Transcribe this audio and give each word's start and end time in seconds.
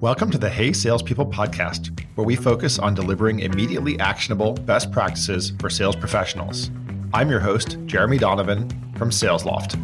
Welcome 0.00 0.30
to 0.30 0.38
the 0.38 0.48
Hey 0.48 0.72
Salespeople 0.72 1.26
podcast, 1.26 2.00
where 2.14 2.26
we 2.26 2.34
focus 2.34 2.78
on 2.78 2.94
delivering 2.94 3.40
immediately 3.40 4.00
actionable 4.00 4.54
best 4.54 4.90
practices 4.90 5.52
for 5.60 5.68
sales 5.68 5.94
professionals. 5.94 6.70
I'm 7.12 7.28
your 7.28 7.40
host, 7.40 7.76
Jeremy 7.84 8.16
Donovan 8.16 8.66
from 8.96 9.10
SalesLoft. 9.10 9.78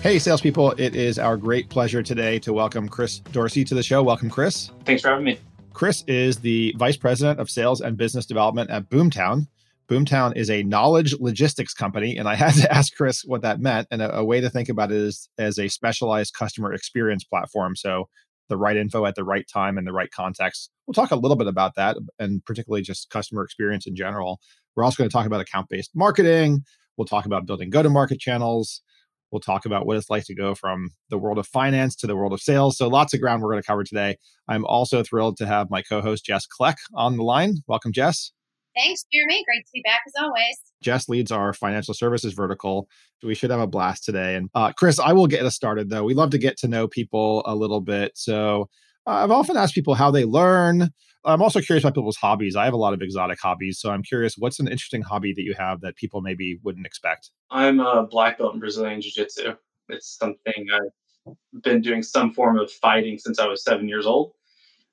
Hey, 0.00 0.18
salespeople, 0.18 0.70
it 0.78 0.96
is 0.96 1.18
our 1.18 1.36
great 1.36 1.68
pleasure 1.68 2.02
today 2.02 2.38
to 2.38 2.54
welcome 2.54 2.88
Chris 2.88 3.18
Dorsey 3.18 3.62
to 3.64 3.74
the 3.74 3.82
show. 3.82 4.02
Welcome, 4.02 4.30
Chris. 4.30 4.70
Thanks 4.86 5.02
for 5.02 5.08
having 5.08 5.26
me. 5.26 5.38
Chris 5.74 6.02
is 6.06 6.38
the 6.38 6.74
Vice 6.78 6.96
President 6.96 7.38
of 7.38 7.50
Sales 7.50 7.82
and 7.82 7.98
Business 7.98 8.24
Development 8.24 8.70
at 8.70 8.88
Boomtown, 8.88 9.46
Boomtown 9.88 10.36
is 10.36 10.50
a 10.50 10.62
knowledge 10.62 11.14
logistics 11.18 11.74
company, 11.74 12.16
and 12.16 12.28
I 12.28 12.34
had 12.36 12.54
to 12.54 12.72
ask 12.72 12.94
Chris 12.94 13.22
what 13.24 13.42
that 13.42 13.60
meant. 13.60 13.88
And 13.90 14.02
a, 14.02 14.18
a, 14.18 14.24
way 14.24 14.40
to 14.40 14.50
think 14.50 14.68
about 14.68 14.92
it 14.92 14.98
is 14.98 15.28
as 15.38 15.58
a 15.58 15.68
specialized 15.68 16.34
customer 16.34 16.72
experience 16.72 17.24
platform. 17.24 17.76
So 17.76 18.08
the 18.48 18.56
right 18.56 18.76
info 18.76 19.06
at 19.06 19.14
the 19.14 19.24
right 19.24 19.46
time 19.52 19.78
and 19.78 19.86
the 19.86 19.92
right 19.92 20.10
context. 20.10 20.70
We'll 20.86 20.94
talk 20.94 21.10
a 21.10 21.16
little 21.16 21.36
bit 21.36 21.46
about 21.46 21.74
that, 21.76 21.96
and 22.18 22.44
particularly 22.44 22.82
just 22.82 23.10
customer 23.10 23.42
experience 23.44 23.86
in 23.86 23.96
general. 23.96 24.40
We're 24.76 24.84
also 24.84 24.96
going 24.96 25.08
to 25.08 25.12
talk 25.12 25.26
about 25.26 25.40
account 25.40 25.68
based 25.70 25.90
marketing. 25.94 26.64
We'll 26.96 27.06
talk 27.06 27.24
about 27.24 27.46
building 27.46 27.70
go 27.70 27.82
to 27.82 27.90
market 27.90 28.20
channels. 28.20 28.82
We'll 29.30 29.40
talk 29.40 29.64
about 29.64 29.86
what 29.86 29.96
it's 29.96 30.10
like 30.10 30.24
to 30.26 30.34
go 30.34 30.54
from 30.54 30.90
the 31.08 31.16
world 31.16 31.38
of 31.38 31.46
finance 31.46 31.96
to 31.96 32.06
the 32.06 32.14
world 32.14 32.34
of 32.34 32.40
sales. 32.40 32.76
So, 32.76 32.88
lots 32.88 33.14
of 33.14 33.20
ground 33.20 33.42
we're 33.42 33.52
going 33.52 33.62
to 33.62 33.66
cover 33.66 33.84
today. 33.84 34.18
I'm 34.46 34.66
also 34.66 35.02
thrilled 35.02 35.38
to 35.38 35.46
have 35.46 35.70
my 35.70 35.80
co 35.80 36.02
host, 36.02 36.26
Jess 36.26 36.46
Kleck, 36.46 36.76
on 36.94 37.16
the 37.16 37.24
line. 37.24 37.58
Welcome, 37.66 37.92
Jess. 37.92 38.32
Thanks, 38.74 39.04
Jeremy. 39.12 39.44
Great 39.44 39.66
to 39.66 39.70
be 39.72 39.82
back 39.84 40.00
as 40.06 40.12
always. 40.20 40.56
Jess 40.82 41.08
leads 41.08 41.30
our 41.30 41.52
financial 41.52 41.94
services 41.94 42.32
vertical. 42.32 42.88
We 43.22 43.34
should 43.34 43.50
have 43.50 43.60
a 43.60 43.66
blast 43.66 44.04
today. 44.04 44.34
And 44.34 44.48
uh, 44.54 44.72
Chris, 44.72 44.98
I 44.98 45.12
will 45.12 45.26
get 45.26 45.44
us 45.44 45.54
started 45.54 45.90
though. 45.90 46.04
We 46.04 46.14
love 46.14 46.30
to 46.30 46.38
get 46.38 46.56
to 46.58 46.68
know 46.68 46.88
people 46.88 47.42
a 47.46 47.54
little 47.54 47.80
bit. 47.80 48.12
So 48.14 48.68
uh, 49.06 49.10
I've 49.10 49.30
often 49.30 49.56
asked 49.56 49.74
people 49.74 49.94
how 49.94 50.10
they 50.10 50.24
learn. 50.24 50.90
I'm 51.24 51.42
also 51.42 51.60
curious 51.60 51.84
about 51.84 51.94
people's 51.94 52.16
hobbies. 52.16 52.56
I 52.56 52.64
have 52.64 52.74
a 52.74 52.78
lot 52.78 52.94
of 52.94 53.02
exotic 53.02 53.38
hobbies. 53.40 53.78
So 53.78 53.90
I'm 53.90 54.02
curious, 54.02 54.34
what's 54.36 54.58
an 54.58 54.66
interesting 54.66 55.02
hobby 55.02 55.32
that 55.34 55.42
you 55.42 55.54
have 55.56 55.80
that 55.82 55.96
people 55.96 56.20
maybe 56.20 56.58
wouldn't 56.64 56.86
expect? 56.86 57.30
I'm 57.50 57.78
a 57.78 58.06
black 58.06 58.38
belt 58.38 58.54
in 58.54 58.60
Brazilian 58.60 59.00
Jiu 59.00 59.12
Jitsu. 59.12 59.54
It's 59.88 60.16
something 60.16 60.66
I've 60.74 61.62
been 61.62 61.80
doing 61.80 62.02
some 62.02 62.32
form 62.32 62.58
of 62.58 62.72
fighting 62.72 63.18
since 63.18 63.38
I 63.38 63.46
was 63.46 63.62
seven 63.62 63.88
years 63.88 64.06
old 64.06 64.32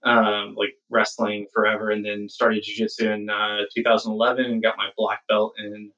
um, 0.04 0.56
like 0.58 0.74
wrestling 0.90 1.48
forever, 1.54 1.90
and 1.90 2.06
then 2.06 2.30
started 2.30 2.64
jiu-jitsu 2.64 3.10
in 3.10 3.30
uh, 3.30 3.60
2011 3.76 4.46
and 4.46 4.64
got 4.64 4.78
my 4.78 4.90
black 4.98 5.22
belt 5.28 5.54
in 5.58 5.92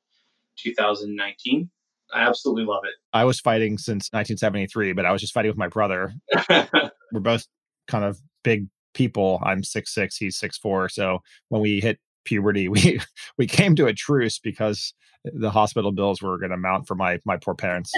2019. 0.59 1.69
I 2.13 2.21
absolutely 2.21 2.65
love 2.65 2.83
it. 2.83 2.93
I 3.13 3.23
was 3.23 3.39
fighting 3.39 3.77
since 3.77 4.09
1973, 4.11 4.93
but 4.93 5.05
I 5.05 5.11
was 5.11 5.21
just 5.21 5.33
fighting 5.33 5.49
with 5.49 5.57
my 5.57 5.67
brother. 5.67 6.13
We're 6.49 7.21
both 7.21 7.45
kind 7.87 8.03
of 8.03 8.19
big 8.43 8.67
people. 8.93 9.39
I'm 9.43 9.63
six 9.63 9.93
six, 9.93 10.17
he's 10.17 10.37
six 10.37 10.57
four. 10.57 10.89
So 10.89 11.19
when 11.49 11.61
we 11.61 11.79
hit 11.79 11.99
puberty, 12.25 12.67
we 12.69 12.99
we 13.37 13.47
came 13.47 13.75
to 13.75 13.87
a 13.87 13.93
truce 13.93 14.39
because 14.39 14.93
the 15.23 15.51
hospital 15.51 15.91
bills 15.91 16.21
were 16.21 16.37
going 16.37 16.51
to 16.51 16.57
mount 16.57 16.87
for 16.87 16.95
my 16.95 17.19
my 17.25 17.37
poor 17.37 17.55
parents. 17.55 17.91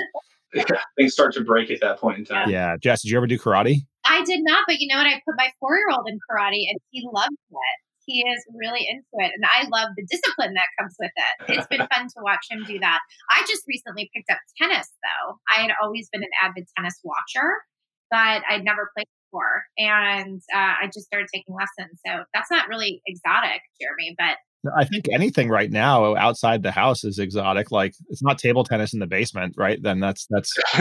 Yeah, 0.54 0.64
things 0.98 1.14
start 1.14 1.34
to 1.36 1.42
break 1.42 1.72
at 1.72 1.82
that 1.82 2.00
point 2.00 2.20
in 2.20 2.26
time. 2.26 2.50
Yeah, 2.50 2.76
Jess, 2.82 3.02
did 3.02 3.12
you 3.12 3.18
ever 3.18 3.28
do 3.28 3.40
karate? 3.40 3.82
I 4.14 4.24
did 4.24 4.42
not, 4.44 4.64
but 4.68 4.80
you 4.80 4.88
know 4.88 5.02
what? 5.02 5.08
I 5.08 5.22
put 5.26 5.34
my 5.38 5.50
four 5.60 5.76
year 5.76 5.90
old 5.92 6.06
in 6.08 6.20
karate 6.30 6.70
and 6.70 6.78
he 6.92 7.02
loves 7.12 7.34
it. 7.34 7.78
He 8.06 8.22
is 8.22 8.46
really 8.54 8.86
into 8.86 9.26
it. 9.26 9.32
And 9.34 9.46
I 9.46 9.66
love 9.72 9.90
the 9.98 10.06
discipline 10.06 10.54
that 10.54 10.70
comes 10.78 10.94
with 11.00 11.12
it. 11.16 11.58
It's 11.58 11.68
been 11.68 11.88
fun 11.94 12.06
to 12.06 12.20
watch 12.22 12.46
him 12.50 12.64
do 12.68 12.78
that. 12.80 13.00
I 13.32 13.42
just 13.48 13.64
recently 13.68 14.12
picked 14.14 14.30
up 14.30 14.38
tennis, 14.62 14.92
though. 15.02 15.40
I 15.50 15.62
had 15.62 15.72
always 15.82 16.10
been 16.12 16.22
an 16.22 16.30
avid 16.44 16.68
tennis 16.78 17.00
watcher, 17.04 17.64
but 18.12 18.44
I'd 18.48 18.64
never 18.64 18.92
played 18.96 19.08
before. 19.26 19.64
And 19.80 20.42
uh, 20.54 20.84
I 20.84 20.90
just 20.94 21.08
started 21.08 21.30
taking 21.34 21.56
lessons. 21.56 22.00
So 22.06 22.24
that's 22.34 22.52
not 22.52 22.68
really 22.68 23.02
exotic, 23.08 23.62
Jeremy, 23.82 24.16
but 24.18 24.38
I 24.78 24.86
think 24.86 25.06
anything 25.12 25.50
right 25.50 25.70
now 25.70 26.16
outside 26.16 26.64
the 26.64 26.72
house 26.72 27.04
is 27.04 27.20
exotic. 27.20 27.72
Like 27.72 27.94
it's 28.10 28.24
not 28.24 28.38
table 28.38 28.64
tennis 28.64 28.94
in 28.94 29.00
the 29.00 29.08
basement, 29.08 29.56
right? 29.58 29.80
Then 29.82 30.00
that's 30.00 30.26
that's 30.30 30.54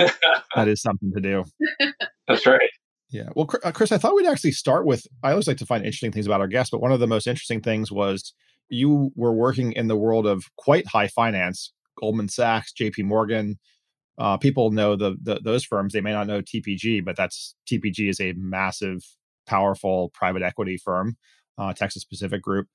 that 0.55 0.69
is 0.69 0.81
something 0.81 1.13
to 1.15 1.21
do. 1.21 1.45
That's 2.29 2.47
right. 2.47 2.71
Yeah. 3.13 3.29
Well, 3.37 3.49
uh, 3.63 3.73
Chris, 3.73 3.93
I 3.93 3.99
thought 3.99 4.17
we'd 4.17 4.27
actually 4.27 4.53
start 4.53 4.87
with. 4.87 5.07
I 5.23 5.31
always 5.31 5.47
like 5.47 5.59
to 5.59 5.67
find 5.67 5.85
interesting 5.85 6.13
things 6.13 6.27
about 6.27 6.41
our 6.41 6.49
guests, 6.49 6.71
but 6.71 6.81
one 6.81 6.93
of 6.93 7.01
the 7.01 7.07
most 7.07 7.27
interesting 7.27 7.61
things 7.61 7.93
was 7.93 8.33
you 8.71 9.13
were 9.15 9.35
working 9.35 9.73
in 9.73 9.89
the 9.89 9.97
world 9.97 10.27
of 10.27 10.45
quite 10.57 10.87
high 10.87 11.09
finance, 11.09 11.73
Goldman 12.01 12.29
Sachs, 12.29 12.73
J.P. 12.73 13.03
Morgan. 13.03 13.59
Uh, 14.19 14.39
people 14.39 14.71
know 14.71 14.97
the, 14.97 15.17
the 15.23 15.41
those 15.45 15.63
firms. 15.63 15.93
They 15.93 16.01
may 16.01 16.13
not 16.13 16.27
know 16.27 16.41
TPG, 16.41 17.05
but 17.05 17.17
that's 17.17 17.55
TPG 17.71 18.09
is 18.09 18.21
a 18.21 18.33
massive, 18.33 19.03
powerful 19.47 20.11
private 20.15 20.43
equity 20.43 20.79
firm, 20.79 21.17
uh, 21.59 21.75
Texas 21.75 22.05
Pacific 22.05 22.41
Group. 22.41 22.67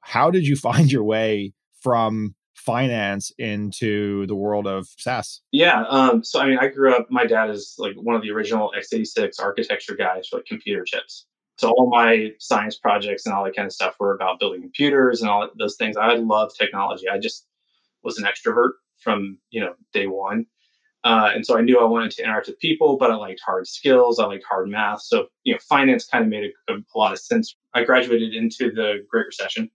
How 0.00 0.30
did 0.30 0.46
you 0.46 0.56
find 0.56 0.92
your 0.92 1.04
way 1.04 1.54
from 1.80 2.34
finance 2.56 3.30
into 3.38 4.26
the 4.26 4.34
world 4.34 4.66
of 4.66 4.88
SaaS? 4.98 5.42
Yeah. 5.52 5.84
Um, 5.88 6.24
so, 6.24 6.40
I 6.40 6.46
mean, 6.46 6.58
I 6.58 6.68
grew 6.68 6.94
up, 6.94 7.06
my 7.10 7.26
dad 7.26 7.50
is 7.50 7.74
like 7.78 7.94
one 7.96 8.16
of 8.16 8.22
the 8.22 8.30
original 8.30 8.72
x86 8.76 9.40
architecture 9.40 9.94
guys 9.94 10.28
for 10.28 10.36
like 10.36 10.46
computer 10.46 10.84
chips. 10.84 11.26
So, 11.58 11.70
all 11.70 11.88
my 11.88 12.32
science 12.38 12.76
projects 12.76 13.26
and 13.26 13.34
all 13.34 13.44
that 13.44 13.54
kind 13.54 13.66
of 13.66 13.72
stuff 13.72 13.94
were 14.00 14.14
about 14.14 14.40
building 14.40 14.62
computers 14.62 15.20
and 15.20 15.30
all 15.30 15.48
those 15.58 15.76
things. 15.76 15.96
I 15.96 16.16
love 16.16 16.52
technology. 16.58 17.08
I 17.08 17.18
just 17.18 17.46
was 18.02 18.18
an 18.18 18.24
extrovert 18.24 18.72
from, 18.98 19.38
you 19.50 19.60
know, 19.60 19.74
day 19.92 20.06
one. 20.06 20.46
Uh, 21.04 21.30
and 21.32 21.46
so 21.46 21.56
I 21.56 21.60
knew 21.60 21.78
I 21.78 21.84
wanted 21.84 22.10
to 22.12 22.24
interact 22.24 22.48
with 22.48 22.58
people, 22.58 22.96
but 22.96 23.12
I 23.12 23.14
liked 23.14 23.40
hard 23.44 23.68
skills. 23.68 24.18
I 24.18 24.26
liked 24.26 24.44
hard 24.48 24.68
math. 24.68 25.02
So, 25.02 25.26
you 25.44 25.52
know, 25.52 25.58
finance 25.68 26.04
kind 26.04 26.24
of 26.24 26.30
made 26.30 26.50
a, 26.68 26.72
a 26.74 26.82
lot 26.96 27.12
of 27.12 27.20
sense. 27.20 27.54
I 27.74 27.84
graduated 27.84 28.34
into 28.34 28.72
the 28.72 29.06
Great 29.08 29.26
Recession 29.26 29.70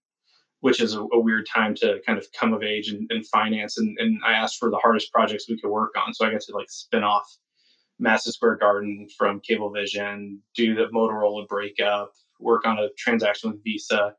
which 0.62 0.80
is 0.80 0.96
a, 0.96 1.02
a, 1.02 1.20
weird 1.20 1.48
time 1.48 1.76
to 1.76 2.00
kind 2.06 2.18
of 2.18 2.26
come 2.40 2.54
of 2.54 2.64
age 2.64 2.92
in, 2.92 3.08
in 3.10 3.24
finance. 3.24 3.78
And, 3.78 3.98
and 4.00 4.20
I 4.26 4.34
asked 4.34 4.58
for 4.58 4.70
the 4.70 4.78
hardest 4.78 5.12
projects 5.12 5.50
we 5.50 5.60
could 5.60 5.70
work 5.70 5.92
on. 5.98 6.14
So 6.14 6.26
I 6.26 6.32
got 6.32 6.42
to 6.42 6.56
like 6.56 6.70
spin 6.70 7.04
off 7.04 7.26
Madison 8.00 8.32
Square 8.32 8.58
Garden 8.58 9.08
from 9.18 9.42
Cablevision, 9.42 10.38
do 10.56 10.76
the 10.76 10.88
Motorola 10.94 11.48
breakup, 11.48 12.14
work 12.40 12.66
on 12.66 12.78
a 12.78 12.90
transaction 12.98 13.52
with 13.52 13.64
Visa. 13.64 14.14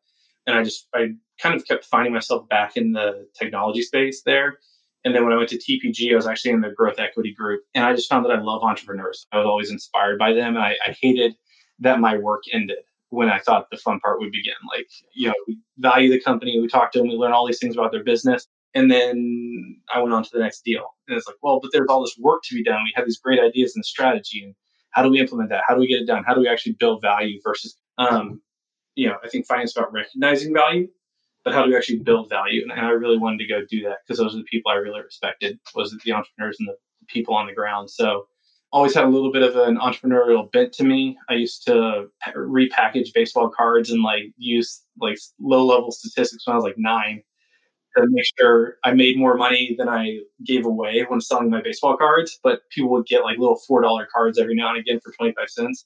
And 0.47 0.57
I 0.57 0.65
just, 0.65 0.89
I 0.95 1.13
kind 1.41 1.55
of 1.55 1.65
kept 1.65 1.85
finding 1.85 2.13
myself 2.13 2.49
back 2.49 2.77
in 2.77 2.93
the 2.93 3.29
technology 3.39 3.83
space 3.83 4.23
there. 4.25 4.59
And 5.05 5.15
then 5.15 5.25
when 5.25 5.33
I 5.33 5.37
went 5.37 5.49
to 5.51 5.59
TPG, 5.59 6.13
I 6.13 6.17
was 6.17 6.27
actually 6.27 6.53
in 6.53 6.61
the 6.61 6.71
growth 6.71 6.99
equity 6.99 7.35
group. 7.35 7.63
And 7.75 7.85
I 7.85 7.95
just 7.95 8.09
found 8.09 8.25
that 8.25 8.33
I 8.33 8.41
love 8.41 8.63
entrepreneurs. 8.63 9.27
I 9.33 9.39
was 9.39 9.47
always 9.47 9.71
inspired 9.71 10.19
by 10.19 10.33
them. 10.33 10.57
And 10.57 10.65
I, 10.65 10.77
I 10.87 10.97
hated 11.01 11.35
that 11.81 12.01
my 12.01 12.17
work 12.17 12.43
ended 12.53 12.79
when 13.13 13.29
I 13.29 13.39
thought 13.39 13.69
the 13.71 13.77
fun 13.77 14.01
part 14.01 14.21
would 14.21 14.33
begin. 14.33 14.55
Like, 14.75 14.89
you 15.15 15.29
know, 15.29 15.35
we 15.47 15.59
value 15.77 16.11
the 16.11 16.19
company, 16.19 16.59
we 16.59 16.67
talk 16.67 16.93
to 16.93 16.99
them, 16.99 17.09
we 17.09 17.15
learn 17.15 17.33
all 17.33 17.47
these 17.47 17.59
things 17.59 17.77
about 17.77 17.93
their 17.93 18.03
business. 18.03 18.49
And 18.75 18.91
then 18.91 19.77
I 19.95 20.01
went 20.01 20.15
on 20.15 20.23
to 20.23 20.31
the 20.33 20.39
next 20.39 20.65
deal. 20.65 20.87
And 21.07 21.19
it's 21.19 21.27
like, 21.27 21.37
well, 21.43 21.61
but 21.61 21.73
there's 21.75 21.89
all 21.91 22.01
this 22.01 22.17
work 22.19 22.41
to 22.45 22.55
be 22.55 22.65
done. 22.65 22.83
We 22.85 22.93
have 22.97 23.05
these 23.05 23.21
great 23.21 23.39
ideas 23.39 23.77
and 23.77 23.85
strategy. 23.85 24.43
And 24.43 24.55
how 24.93 25.03
do 25.03 25.11
we 25.11 25.21
implement 25.21 25.51
that? 25.51 25.65
How 25.69 25.75
do 25.75 25.81
we 25.81 25.89
get 25.89 26.01
it 26.01 26.07
done? 26.07 26.25
How 26.27 26.33
do 26.33 26.41
we 26.41 26.49
actually 26.49 26.73
build 26.73 27.03
value 27.03 27.39
versus, 27.45 27.77
um, 27.99 28.41
you 28.95 29.09
know, 29.09 29.17
I 29.23 29.29
think 29.29 29.47
finance 29.47 29.77
about 29.77 29.93
recognizing 29.93 30.55
value, 30.55 30.89
but 31.45 31.53
how 31.53 31.65
do 31.65 31.71
we 31.71 31.77
actually 31.77 31.99
build 31.99 32.31
value? 32.31 32.63
And, 32.63 32.73
and 32.73 32.81
I 32.81 32.91
really 32.93 33.19
wanted 33.19 33.41
to 33.41 33.47
go 33.47 33.61
do 33.69 33.83
that 33.83 33.99
because 34.07 34.21
those 34.21 34.35
are 34.35 34.39
the 34.39 34.45
people 34.45 34.73
I 34.73 34.77
really 34.77 35.03
respected 35.03 35.59
was 35.75 35.95
the 36.03 36.13
entrepreneurs 36.13 36.57
and 36.59 36.69
the 36.71 36.77
people 37.09 37.35
on 37.35 37.47
the 37.47 37.53
ground. 37.53 37.91
So 37.91 38.27
always 38.73 38.95
had 38.95 39.05
a 39.05 39.09
little 39.09 39.31
bit 39.31 39.43
of 39.43 39.57
an 39.57 39.77
entrepreneurial 39.77 40.51
bent 40.51 40.73
to 40.73 40.85
me. 40.85 41.17
I 41.29 41.35
used 41.35 41.65
to 41.67 42.07
repackage 42.35 43.13
baseball 43.15 43.51
cards 43.51 43.91
and 43.91 44.03
like 44.03 44.25
use 44.37 44.83
like 45.01 45.19
low 45.41 45.67
level 45.67 45.93
statistics 45.93 46.47
when 46.47 46.55
I 46.55 46.57
was 46.57 46.65
like 46.65 46.79
nine 46.79 47.23
to 47.97 48.07
make 48.09 48.25
sure 48.41 48.79
I 48.85 48.95
made 48.95 49.19
more 49.19 49.37
money 49.37 49.75
than 49.79 49.89
I 49.89 50.21
gave 50.47 50.65
away 50.65 51.05
when 51.07 51.21
selling 51.21 51.51
my 51.51 51.61
baseball 51.61 51.97
cards. 51.99 52.39
But 52.43 52.63
people 52.71 52.91
would 52.91 53.07
get 53.07 53.23
like 53.23 53.39
little 53.39 53.61
four 53.69 53.83
dollar 53.83 54.09
cards 54.13 54.39
every 54.39 54.55
now 54.55 54.71
and 54.71 54.79
again 54.79 55.01
for 55.05 55.13
twenty 55.13 55.35
five 55.39 55.51
cents. 55.51 55.85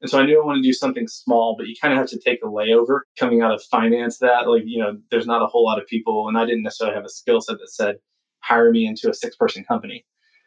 And 0.00 0.10
so 0.10 0.18
I 0.18 0.26
knew 0.26 0.42
I 0.42 0.44
wanted 0.44 0.62
to 0.62 0.68
do 0.68 0.72
something 0.72 1.06
small, 1.08 1.56
but 1.56 1.66
you 1.66 1.74
kind 1.80 1.92
of 1.92 1.98
have 1.98 2.08
to 2.08 2.18
take 2.18 2.42
a 2.42 2.46
layover 2.46 3.00
coming 3.18 3.42
out 3.42 3.52
of 3.52 3.62
finance 3.62 4.18
that 4.18 4.48
like, 4.48 4.62
you 4.66 4.78
know, 4.78 4.98
there's 5.10 5.26
not 5.26 5.42
a 5.42 5.46
whole 5.46 5.64
lot 5.64 5.80
of 5.80 5.86
people 5.86 6.28
and 6.28 6.36
I 6.36 6.44
didn't 6.44 6.62
necessarily 6.62 6.96
have 6.96 7.04
a 7.04 7.08
skill 7.08 7.40
set 7.40 7.58
that 7.58 7.70
said 7.70 7.96
hire 8.40 8.70
me 8.70 8.86
into 8.86 9.08
a 9.08 9.14
six 9.14 9.36
person 9.36 9.64
company 9.64 10.04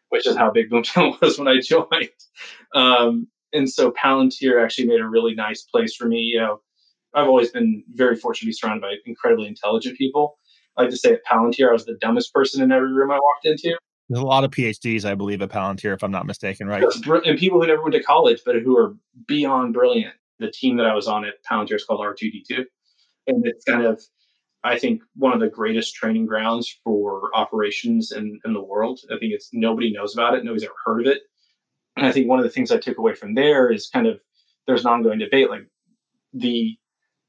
which 0.10 0.28
is 0.28 0.36
how 0.36 0.52
big 0.52 0.70
Boomtown 0.70 1.20
was 1.22 1.38
when 1.38 1.48
I 1.48 1.60
joined. 1.60 2.10
Um, 2.74 3.28
and 3.54 3.70
so 3.70 3.92
Palantir 3.92 4.64
actually 4.64 4.88
made 4.88 5.00
a 5.00 5.08
really 5.08 5.34
nice 5.34 5.64
place 5.64 5.96
for 5.96 6.08
me. 6.08 6.20
You 6.20 6.40
know, 6.40 6.62
I've 7.14 7.28
always 7.28 7.52
been 7.52 7.84
very 7.94 8.16
fortunate 8.16 8.46
to 8.46 8.46
be 8.48 8.54
surrounded 8.54 8.82
by 8.82 8.96
incredibly 9.06 9.48
intelligent 9.48 9.98
people. 9.98 10.38
I 10.76 10.84
like 10.84 10.92
to 10.92 10.98
say 10.98 11.14
at 11.14 11.26
Palantir, 11.26 11.70
I 11.70 11.74
was 11.74 11.86
the 11.86 11.98
dumbest 12.00 12.34
person 12.34 12.62
in 12.62 12.72
every 12.72 12.94
room 12.94 13.12
I 13.12 13.16
walked 13.16 13.46
into. 13.46 13.78
There's 14.10 14.22
a 14.22 14.26
lot 14.26 14.44
of 14.44 14.52
PhDs, 14.52 15.04
I 15.04 15.16
believe, 15.16 15.42
at 15.42 15.50
Palantir, 15.50 15.94
if 15.94 16.04
I'm 16.04 16.12
not 16.12 16.26
mistaken, 16.26 16.68
right? 16.68 16.84
And 17.26 17.38
people 17.38 17.60
who 17.60 17.68
never 17.68 17.82
went 17.82 17.94
to 17.94 18.04
college, 18.04 18.42
but 18.46 18.56
who 18.56 18.78
are 18.78 18.96
beyond 19.28 19.74
brilliant. 19.74 20.14
The 20.40 20.52
team 20.52 20.78
that 20.78 20.86
I 20.86 20.94
was 20.94 21.08
on 21.08 21.26
at 21.26 21.44
Palantir 21.44 21.76
is 21.76 21.84
called 21.84 22.00
R2D2. 22.02 22.64
And 23.28 23.46
it's 23.46 23.66
kind 23.66 23.86
of 23.86 24.02
I 24.68 24.78
think 24.78 25.02
one 25.16 25.34
of 25.34 25.40
the 25.40 25.50
greatest 25.50 25.96
training 25.96 26.26
grounds 26.26 26.78
for 26.84 27.32
operations 27.34 28.12
in, 28.12 28.40
in 28.44 28.54
the 28.54 28.62
world. 28.62 29.00
I 29.10 29.18
think 29.18 29.34
it's 29.34 29.50
nobody 29.54 29.92
knows 29.92 30.14
about 30.14 30.34
it, 30.34 30.44
nobody's 30.44 30.64
ever 30.64 30.74
heard 30.86 31.08
of 31.08 31.14
it. 31.14 31.22
And 31.96 32.06
I 32.06 32.12
think 32.12 32.28
one 32.28 32.40
of 32.40 32.44
the 32.44 32.52
things 32.52 32.72
I 32.72 32.78
took 32.78 32.98
away 32.98 33.14
from 33.14 33.34
there 33.34 33.72
is 33.72 33.90
kind 33.90 34.08
of 34.08 34.20
there's 34.68 34.86
an 34.86 34.92
ongoing 34.92 35.20
debate 35.20 35.50
like 35.50 35.68
the 36.34 36.78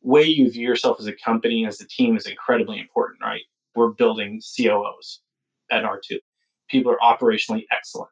way 0.02 0.25
you 0.25 0.50
view 0.50 0.67
yourself 0.67 0.99
as 0.99 1.06
a 1.06 1.12
company 1.12 1.64
as 1.64 1.81
a 1.81 1.87
team 1.87 2.17
is 2.17 2.26
incredibly 2.26 2.79
important, 2.81 3.20
right? 3.23 3.43
We're 3.75 3.93
building 3.93 4.41
COOs 4.56 5.20
at 5.70 5.84
R2. 5.84 6.19
People 6.69 6.93
are 6.93 6.99
operationally 6.99 7.64
excellent, 7.73 8.11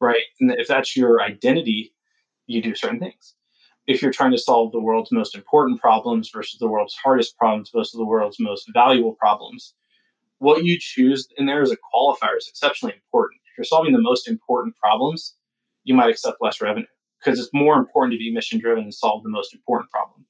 right? 0.00 0.22
And 0.40 0.52
if 0.52 0.68
that's 0.68 0.96
your 0.96 1.22
identity, 1.22 1.94
you 2.46 2.60
do 2.60 2.74
certain 2.74 3.00
things. 3.00 3.34
If 3.86 4.00
you're 4.00 4.12
trying 4.12 4.30
to 4.32 4.38
solve 4.38 4.72
the 4.72 4.80
world's 4.80 5.10
most 5.10 5.34
important 5.34 5.80
problems 5.80 6.30
versus 6.30 6.58
the 6.60 6.68
world's 6.68 6.94
hardest 6.94 7.36
problems 7.36 7.70
versus 7.74 7.98
the 7.98 8.04
world's 8.04 8.38
most 8.38 8.70
valuable 8.72 9.14
problems, 9.14 9.74
what 10.38 10.64
you 10.64 10.76
choose 10.78 11.28
in 11.36 11.46
there 11.46 11.62
as 11.62 11.72
a 11.72 11.76
qualifier 11.76 12.36
is 12.36 12.48
exceptionally 12.48 12.94
important. 12.94 13.40
If 13.50 13.58
you're 13.58 13.64
solving 13.64 13.92
the 13.92 14.00
most 14.00 14.28
important 14.28 14.76
problems, 14.76 15.34
you 15.84 15.94
might 15.94 16.10
accept 16.10 16.38
less 16.40 16.60
revenue 16.60 16.86
because 17.18 17.38
it's 17.40 17.52
more 17.52 17.76
important 17.76 18.12
to 18.12 18.18
be 18.18 18.32
mission 18.32 18.58
driven 18.58 18.84
and 18.84 18.94
solve 18.94 19.22
the 19.22 19.28
most 19.28 19.52
important 19.54 19.90
problem. 19.90 20.24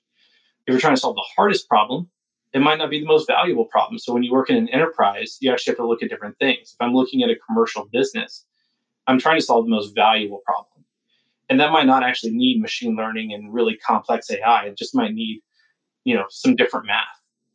If 0.67 0.73
you're 0.73 0.81
trying 0.81 0.95
to 0.95 1.01
solve 1.01 1.17
the 1.17 1.29
hardest 1.37 1.69
problem, 1.69 2.09
it 2.53 2.61
might 2.61 2.79
not 2.79 2.91
be 2.91 3.01
the 3.01 3.07
most 3.07 3.27
valuable 3.27 3.65
problem. 3.65 3.99
So 3.99 4.13
when 4.13 4.23
you 4.23 4.33
work 4.33 4.51
in 4.51 4.57
an 4.57 4.69
enterprise, 4.69 5.39
you 5.41 5.51
actually 5.53 5.73
have 5.73 5.79
to 5.79 5.87
look 5.87 6.03
at 6.03 6.11
different 6.11 6.39
things. 6.39 6.75
If 6.75 6.77
I'm 6.81 6.95
looking 6.95 7.23
at 7.23 7.31
a 7.31 7.37
commercial 7.47 7.89
business, 7.91 8.45
I'm 9.07 9.19
trying 9.19 9.39
to 9.39 9.45
solve 9.45 9.65
the 9.65 9.71
most 9.71 9.95
valuable 9.95 10.43
problem. 10.45 10.72
And 11.53 11.61
that 11.61 11.71
might 11.71 11.85
not 11.85 12.03
actually 12.03 12.33
need 12.33 12.63
machine 12.63 12.97
learning 12.97 13.35
and 13.35 13.53
really 13.53 13.77
complex 13.77 14.31
AI. 14.31 14.69
It 14.69 14.79
just 14.79 14.95
might 14.95 15.13
need, 15.13 15.43
you 16.03 16.15
know, 16.15 16.25
some 16.31 16.57
different 16.57 16.87
math, 16.87 17.05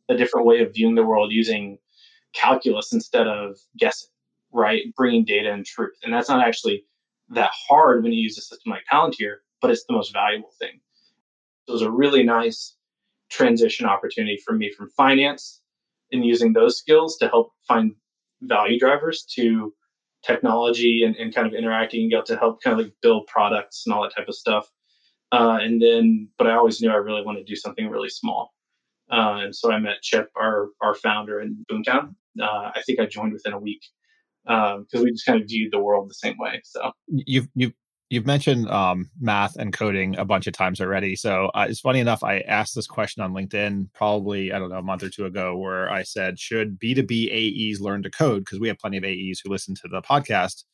a 0.08 0.16
different 0.16 0.46
way 0.46 0.60
of 0.60 0.72
viewing 0.72 0.94
the 0.94 1.04
world 1.04 1.32
using 1.32 1.78
calculus 2.32 2.92
instead 2.92 3.26
of 3.26 3.58
guessing, 3.76 4.10
right? 4.52 4.94
Bringing 4.94 5.24
data 5.24 5.52
and 5.52 5.66
truth. 5.66 5.96
And 6.04 6.14
that's 6.14 6.28
not 6.28 6.46
actually 6.46 6.84
that 7.30 7.50
hard 7.68 8.04
when 8.04 8.12
you 8.12 8.22
use 8.22 8.38
a 8.38 8.40
system 8.40 8.70
like 8.70 8.84
Palantir, 8.88 9.38
but 9.60 9.72
it's 9.72 9.84
the 9.86 9.94
most 9.94 10.12
valuable 10.12 10.52
thing. 10.60 10.78
So 11.66 11.70
it 11.70 11.72
was 11.72 11.82
a 11.82 11.90
really 11.90 12.22
nice 12.22 12.76
transition 13.30 13.84
opportunity 13.84 14.38
for 14.46 14.52
me 14.52 14.70
from 14.70 14.90
finance 14.90 15.60
and 16.12 16.24
using 16.24 16.52
those 16.52 16.78
skills 16.78 17.16
to 17.16 17.26
help 17.26 17.50
find 17.66 17.96
value 18.42 18.78
drivers 18.78 19.24
to 19.34 19.74
technology 20.24 21.02
and, 21.04 21.16
and 21.16 21.34
kind 21.34 21.46
of 21.46 21.54
interacting 21.54 22.02
and 22.02 22.10
get 22.10 22.26
to 22.26 22.36
help 22.36 22.62
kind 22.62 22.78
of 22.78 22.86
like 22.86 22.94
build 23.02 23.26
products 23.26 23.84
and 23.86 23.94
all 23.94 24.02
that 24.02 24.14
type 24.14 24.28
of 24.28 24.34
stuff. 24.34 24.68
Uh, 25.32 25.58
and 25.60 25.80
then, 25.80 26.28
but 26.38 26.46
I 26.46 26.54
always 26.54 26.80
knew 26.80 26.90
I 26.90 26.96
really 26.96 27.24
wanted 27.24 27.46
to 27.46 27.52
do 27.52 27.56
something 27.56 27.88
really 27.88 28.08
small. 28.08 28.52
Uh, 29.10 29.40
and 29.42 29.54
so 29.54 29.72
I 29.72 29.78
met 29.78 30.02
Chip, 30.02 30.30
our 30.36 30.68
our 30.82 30.94
founder 30.94 31.40
in 31.40 31.64
Boomtown. 31.70 32.14
Uh, 32.40 32.70
I 32.74 32.82
think 32.84 33.00
I 33.00 33.06
joined 33.06 33.32
within 33.32 33.52
a 33.52 33.58
week 33.58 33.82
because 34.44 34.84
um, 34.94 35.02
we 35.02 35.10
just 35.10 35.26
kind 35.26 35.40
of 35.40 35.48
viewed 35.48 35.72
the 35.72 35.78
world 35.78 36.08
the 36.08 36.14
same 36.14 36.36
way. 36.38 36.60
So 36.64 36.92
you've 37.08 37.48
you've 37.54 37.72
you've 38.10 38.26
mentioned 38.26 38.68
um, 38.70 39.10
math 39.20 39.56
and 39.56 39.72
coding 39.72 40.16
a 40.16 40.24
bunch 40.24 40.46
of 40.46 40.54
times 40.54 40.80
already. 40.80 41.14
So 41.14 41.50
uh, 41.54 41.66
it's 41.68 41.80
funny 41.80 42.00
enough. 42.00 42.24
I 42.24 42.40
asked 42.40 42.74
this 42.74 42.86
question 42.86 43.22
on 43.22 43.32
LinkedIn 43.32 43.92
probably 43.94 44.52
I 44.52 44.58
don't 44.58 44.70
know 44.70 44.78
a 44.78 44.82
month 44.82 45.02
or 45.02 45.10
two 45.10 45.26
ago, 45.26 45.56
where 45.56 45.90
I 45.90 46.02
said, 46.02 46.38
"Should 46.38 46.78
B 46.78 46.94
two 46.94 47.02
B 47.02 47.30
AEs 47.30 47.80
learn 47.80 48.02
to 48.02 48.10
code?" 48.10 48.44
Because 48.44 48.60
we 48.60 48.68
have 48.68 48.78
plenty 48.78 48.96
of 48.96 49.04
AEs 49.04 49.40
who 49.40 49.50
listen 49.50 49.74
to 49.76 49.88
the 49.90 50.02
podcast. 50.02 50.64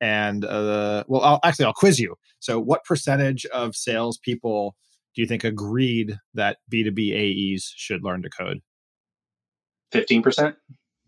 And 0.00 0.44
uh, 0.44 1.04
well, 1.06 1.22
I'll, 1.22 1.40
actually, 1.44 1.66
I'll 1.66 1.72
quiz 1.72 1.98
you. 1.98 2.16
So, 2.40 2.60
what 2.60 2.84
percentage 2.84 3.46
of 3.46 3.74
salespeople 3.74 4.76
do 5.14 5.22
you 5.22 5.28
think 5.28 5.44
agreed 5.44 6.18
that 6.34 6.58
B 6.68 6.84
two 6.84 6.92
B 6.92 7.12
AEs 7.14 7.72
should 7.76 8.04
learn 8.04 8.22
to 8.22 8.30
code? 8.30 8.60
Fifteen 9.92 10.22
percent. 10.22 10.56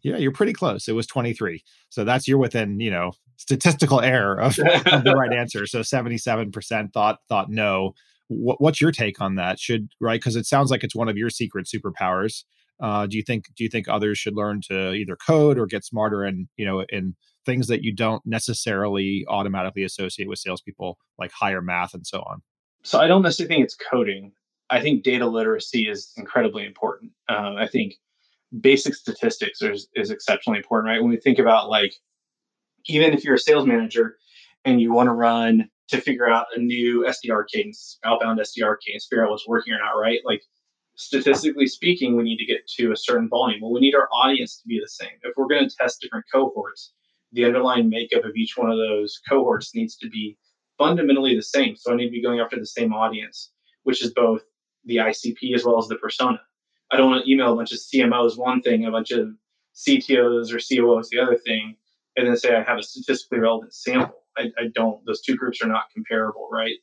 Yeah, 0.03 0.19
you're 0.19 0.31
pretty 0.31 0.53
close. 0.53 0.87
It 0.87 0.93
was 0.93 1.09
23. 1.09 1.65
So 1.89 2.05
that's 2.05 2.29
you're 2.29 2.39
within, 2.39 2.79
you 2.79 2.93
know, 2.93 3.11
statistical 3.37 4.01
error 4.01 4.41
of, 4.41 4.59
of 4.87 5.05
the 5.05 5.15
right 5.17 5.33
answer. 5.33 5.67
So 5.67 5.81
77% 5.81 6.93
thought 6.93 7.19
thought 7.29 7.51
no. 7.51 7.95
What, 8.29 8.61
what's 8.61 8.81
your 8.81 8.91
take 8.91 9.21
on 9.21 9.37
that? 9.37 9.59
Should 9.59 9.89
right 10.01 10.21
because 10.21 10.37
it 10.37 10.47
sounds 10.47 10.71
like 10.71 10.83
it's 10.83 10.97
one 10.97 11.09
of 11.09 11.17
your 11.17 11.31
secret 11.31 11.67
superpowers. 11.67 12.45
Uh, 12.81 13.07
do 13.07 13.17
you 13.17 13.23
think 13.23 13.47
do 13.57 13.65
you 13.65 13.71
think 13.71 13.89
others 13.89 14.19
should 14.19 14.35
learn 14.35 14.61
to 14.69 14.93
either 14.93 15.17
code 15.17 15.59
or 15.59 15.67
get 15.67 15.85
smarter 15.85 16.25
and 16.25 16.49
you 16.57 16.67
know 16.67 16.85
in 16.89 17.15
things 17.47 17.69
that 17.69 17.83
you 17.83 17.95
don't 17.95 18.23
necessarily 18.27 19.25
automatically 19.29 19.85
associate 19.85 20.29
with 20.29 20.39
salespeople 20.39 20.99
like 21.19 21.31
higher 21.33 21.63
math 21.63 21.95
and 21.95 22.07
so 22.07 22.21
on? 22.21 22.43
So 22.83 23.01
I 23.01 23.07
don't 23.07 23.23
necessarily 23.23 23.55
think 23.55 23.65
it's 23.65 23.77
coding. 23.77 24.33
I 24.71 24.81
think 24.81 25.05
data 25.05 25.27
literacy 25.27 25.89
is 25.89 26.13
incredibly 26.17 26.67
important. 26.67 27.13
Uh, 27.29 27.55
I 27.57 27.69
think 27.69 27.95
basic 28.61 28.95
statistics 28.95 29.63
is, 29.63 29.89
is 29.95 30.11
exceptionally 30.11 30.59
important, 30.59 30.91
right? 30.91 31.01
When 31.01 31.11
we 31.11 31.17
think 31.17 31.39
about 31.39 31.69
like, 31.69 31.95
even 32.89 33.13
if 33.13 33.25
you're 33.25 33.35
a 33.35 33.39
sales 33.39 33.67
manager 33.67 34.17
and 34.65 34.81
you 34.81 34.93
want 34.93 35.09
to 35.09 35.13
run 35.13 35.69
to 35.89 36.01
figure 36.01 36.29
out 36.29 36.47
a 36.55 36.59
new 36.59 37.05
SDR 37.05 37.45
cadence, 37.53 37.99
outbound 38.05 38.41
SDR 38.41 38.77
cadence, 38.85 39.07
figure 39.09 39.25
out 39.25 39.31
what's 39.31 39.47
working 39.47 39.73
or 39.73 39.79
not, 39.79 39.93
right? 39.93 40.21
Like, 40.25 40.43
statistically 40.97 41.67
speaking, 41.67 42.17
we 42.17 42.25
need 42.25 42.39
to 42.39 42.47
get 42.47 42.67
to 42.79 42.91
a 42.91 42.97
certain 42.97 43.29
volume. 43.29 43.61
Well, 43.61 43.73
we 43.73 43.81
need 43.81 43.95
our 43.95 44.09
audience 44.13 44.57
to 44.61 44.67
be 44.67 44.81
the 44.81 44.89
same. 44.89 45.11
If 45.23 45.35
we're 45.37 45.47
going 45.47 45.69
to 45.69 45.77
test 45.77 46.01
different 46.01 46.25
cohorts, 46.33 46.93
the 47.33 47.45
underlying 47.45 47.89
makeup 47.89 48.25
of 48.25 48.35
each 48.35 48.57
one 48.57 48.71
of 48.71 48.79
those 48.79 49.21
cohorts 49.29 49.75
needs 49.75 49.97
to 49.99 50.09
be 50.09 50.37
fundamentally 50.79 51.37
the 51.37 51.43
same. 51.43 51.77
So 51.77 51.93
I 51.93 51.97
need 51.97 52.07
to 52.07 52.11
be 52.11 52.23
going 52.23 52.41
after 52.41 52.59
the 52.59 52.67
same 52.67 52.93
audience, 52.93 53.51
which 53.85 54.03
is 54.03 54.13
both 54.13 54.43
the 54.85 54.97
ICP 54.97 55.55
as 55.55 55.65
well 55.65 55.79
as 55.79 55.89
the 55.89 55.97
persona. 55.97 56.41
I 56.91 56.97
don't 56.97 57.11
want 57.11 57.25
to 57.25 57.31
email 57.31 57.53
a 57.53 57.57
bunch 57.57 57.73
of 57.73 57.79
CMOs 57.79 58.39
one 58.39 58.63
thing, 58.63 58.87
a 58.87 58.91
bunch 58.91 59.11
of 59.11 59.29
CTOs 59.75 60.53
or 60.53 60.59
COOs 60.59 61.11
the 61.11 61.19
other 61.19 61.37
thing, 61.37 61.77
and 62.17 62.27
then 62.27 62.37
say 62.37 62.55
I 62.55 62.63
have 62.63 62.79
a 62.79 62.83
statistically 62.83 63.39
relevant 63.39 63.75
sample. 63.75 64.23
I, 64.37 64.45
I 64.59 64.69
don't. 64.75 65.05
Those 65.07 65.21
two 65.21 65.37
groups 65.37 65.63
are 65.63 65.69
not 65.69 65.85
comparable, 65.95 66.49
right? 66.53 66.77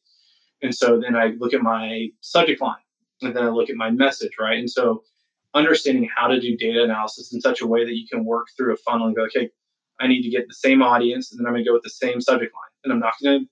And 0.62 0.74
so 0.74 1.00
then 1.00 1.16
I 1.16 1.34
look 1.38 1.54
at 1.54 1.62
my 1.62 2.08
subject 2.22 2.62
line, 2.62 2.76
and 3.22 3.36
then 3.36 3.44
I 3.44 3.50
look 3.50 3.70
at 3.70 3.76
my 3.76 3.92
message, 3.92 4.34
right? 4.40 4.58
And 4.58 4.70
so 4.70 5.04
understanding 5.54 6.10
how 6.16 6.28
to 6.28 6.40
do 6.40 6.58
data 6.58 6.84
analysis 6.84 7.34
in 7.34 7.42
such 7.42 7.62
a 7.62 7.68
way 7.68 7.86
that 7.86 7.96
you 7.96 8.08
can 8.08 8.26
work 8.26 8.48
through 8.58 8.74
a 8.74 8.78
funnel 8.78 9.08
and 9.08 9.16
go, 9.16 9.24
okay, 9.26 9.50
I 10.00 10.08
need 10.08 10.24
to 10.24 10.30
get 10.30 10.48
the 10.48 10.54
same 10.54 10.82
audience, 10.82 11.32
and 11.32 11.40
then 11.40 11.46
I'm 11.46 11.54
going 11.54 11.64
to 11.64 11.70
go 11.70 11.74
with 11.74 11.84
the 11.84 11.90
same 11.90 12.22
subject 12.22 12.54
line, 12.54 12.72
and 12.84 12.94
I'm 12.94 13.00
not 13.00 13.14
going 13.22 13.42
to 13.42 13.46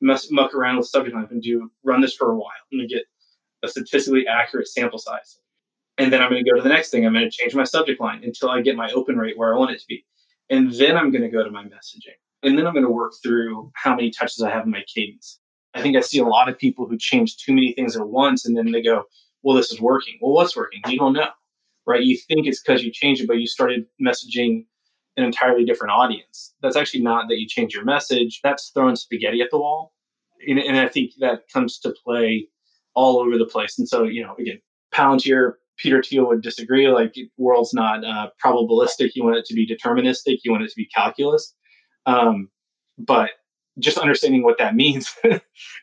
mess, 0.00 0.28
muck 0.30 0.54
around 0.54 0.76
with 0.76 0.86
subject 0.86 1.14
line 1.14 1.28
and 1.30 1.42
do 1.42 1.70
run 1.84 2.00
this 2.00 2.14
for 2.14 2.30
a 2.30 2.36
while. 2.36 2.50
I'm 2.70 2.78
going 2.78 2.88
to 2.88 2.94
get 2.94 3.04
a 3.62 3.68
statistically 3.68 4.26
accurate 4.26 4.68
sample 4.68 4.98
size. 4.98 5.38
And 5.98 6.12
then 6.12 6.22
I'm 6.22 6.30
going 6.30 6.44
to 6.44 6.50
go 6.50 6.56
to 6.56 6.62
the 6.62 6.68
next 6.68 6.90
thing. 6.90 7.06
I'm 7.06 7.14
going 7.14 7.24
to 7.24 7.30
change 7.30 7.54
my 7.54 7.64
subject 7.64 8.00
line 8.00 8.22
until 8.22 8.50
I 8.50 8.60
get 8.60 8.76
my 8.76 8.90
open 8.90 9.16
rate 9.16 9.38
where 9.38 9.54
I 9.54 9.58
want 9.58 9.70
it 9.70 9.80
to 9.80 9.86
be. 9.88 10.04
And 10.50 10.72
then 10.72 10.96
I'm 10.96 11.10
going 11.10 11.22
to 11.22 11.28
go 11.28 11.42
to 11.42 11.50
my 11.50 11.64
messaging. 11.64 12.16
And 12.42 12.56
then 12.56 12.66
I'm 12.66 12.74
going 12.74 12.84
to 12.84 12.90
work 12.90 13.12
through 13.22 13.72
how 13.74 13.94
many 13.94 14.10
touches 14.10 14.42
I 14.42 14.50
have 14.50 14.64
in 14.64 14.70
my 14.70 14.84
cadence. 14.92 15.40
I 15.74 15.82
think 15.82 15.96
I 15.96 16.00
see 16.00 16.18
a 16.18 16.24
lot 16.24 16.48
of 16.48 16.58
people 16.58 16.86
who 16.86 16.96
change 16.96 17.36
too 17.36 17.52
many 17.52 17.72
things 17.72 17.96
at 17.96 18.08
once 18.08 18.46
and 18.46 18.56
then 18.56 18.70
they 18.70 18.82
go, 18.82 19.04
well, 19.42 19.56
this 19.56 19.70
is 19.70 19.80
working. 19.80 20.18
Well, 20.20 20.32
what's 20.32 20.56
working? 20.56 20.80
You 20.86 20.98
don't 20.98 21.12
know, 21.12 21.28
right? 21.86 22.02
You 22.02 22.16
think 22.16 22.46
it's 22.46 22.62
because 22.62 22.82
you 22.82 22.90
changed 22.90 23.22
it, 23.22 23.26
but 23.26 23.38
you 23.38 23.46
started 23.46 23.86
messaging 24.04 24.64
an 25.16 25.24
entirely 25.24 25.64
different 25.64 25.92
audience. 25.92 26.54
That's 26.62 26.76
actually 26.76 27.02
not 27.02 27.28
that 27.28 27.38
you 27.38 27.46
change 27.46 27.74
your 27.74 27.84
message. 27.84 28.40
That's 28.42 28.70
throwing 28.70 28.96
spaghetti 28.96 29.40
at 29.42 29.50
the 29.50 29.58
wall. 29.58 29.92
And, 30.46 30.58
and 30.58 30.78
I 30.78 30.88
think 30.88 31.12
that 31.20 31.48
comes 31.52 31.78
to 31.80 31.94
play 32.04 32.48
all 32.94 33.18
over 33.18 33.38
the 33.38 33.46
place. 33.46 33.78
And 33.78 33.88
so, 33.88 34.04
you 34.04 34.22
know, 34.22 34.34
again, 34.38 34.60
Palantir 34.94 35.54
Peter 35.76 36.02
Thiel 36.02 36.26
would 36.26 36.42
disagree. 36.42 36.88
Like, 36.88 37.14
world's 37.36 37.74
not 37.74 38.04
uh, 38.04 38.30
probabilistic. 38.42 39.10
You 39.14 39.24
want 39.24 39.36
it 39.36 39.44
to 39.46 39.54
be 39.54 39.66
deterministic. 39.66 40.38
You 40.44 40.52
want 40.52 40.64
it 40.64 40.70
to 40.70 40.76
be 40.76 40.86
calculus. 40.86 41.54
Um, 42.06 42.48
but 42.98 43.30
just 43.78 43.98
understanding 43.98 44.42
what 44.42 44.58
that 44.58 44.74
means. 44.82 45.14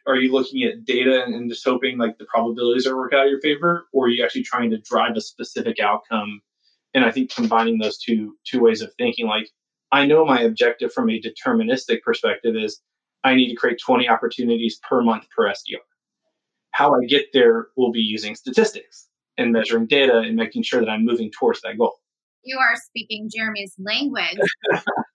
are 0.07 0.15
you 0.15 0.31
looking 0.31 0.63
at 0.63 0.85
data 0.85 1.23
and, 1.23 1.50
just 1.50 1.65
hoping 1.65 1.97
like 1.97 2.17
the 2.17 2.25
probabilities 2.25 2.88
are 2.88 2.97
work 2.97 3.13
out 3.13 3.25
in 3.25 3.31
your 3.31 3.41
favor, 3.41 3.85
or 3.93 4.05
are 4.05 4.09
you 4.09 4.23
actually 4.23 4.43
trying 4.43 4.71
to 4.71 4.79
drive 4.79 5.15
a 5.15 5.21
specific 5.21 5.79
outcome? 5.79 6.41
And 6.93 7.05
I 7.05 7.12
think 7.12 7.33
combining 7.33 7.79
those 7.79 7.97
two 7.97 8.38
two 8.45 8.62
ways 8.62 8.81
of 8.81 8.93
thinking, 8.97 9.27
like 9.27 9.50
I 9.91 10.05
know 10.05 10.25
my 10.25 10.41
objective 10.41 10.93
from 10.93 11.09
a 11.09 11.21
deterministic 11.21 12.01
perspective 12.01 12.55
is 12.55 12.79
I 13.23 13.35
need 13.35 13.50
to 13.50 13.55
create 13.55 13.79
20 13.79 14.09
opportunities 14.09 14.79
per 14.88 15.01
month 15.01 15.25
per 15.35 15.47
SDR. 15.47 15.77
How 16.71 16.93
I 16.93 17.05
get 17.05 17.27
there 17.33 17.67
will 17.77 17.91
be 17.91 18.01
using 18.01 18.35
statistics 18.35 19.07
and 19.37 19.51
measuring 19.51 19.87
data 19.87 20.19
and 20.19 20.35
making 20.35 20.63
sure 20.63 20.79
that 20.79 20.89
I'm 20.89 21.05
moving 21.05 21.31
towards 21.31 21.61
that 21.61 21.77
goal. 21.77 21.99
You 22.43 22.57
are 22.59 22.75
speaking 22.75 23.29
Jeremy's 23.33 23.73
language, 23.79 24.37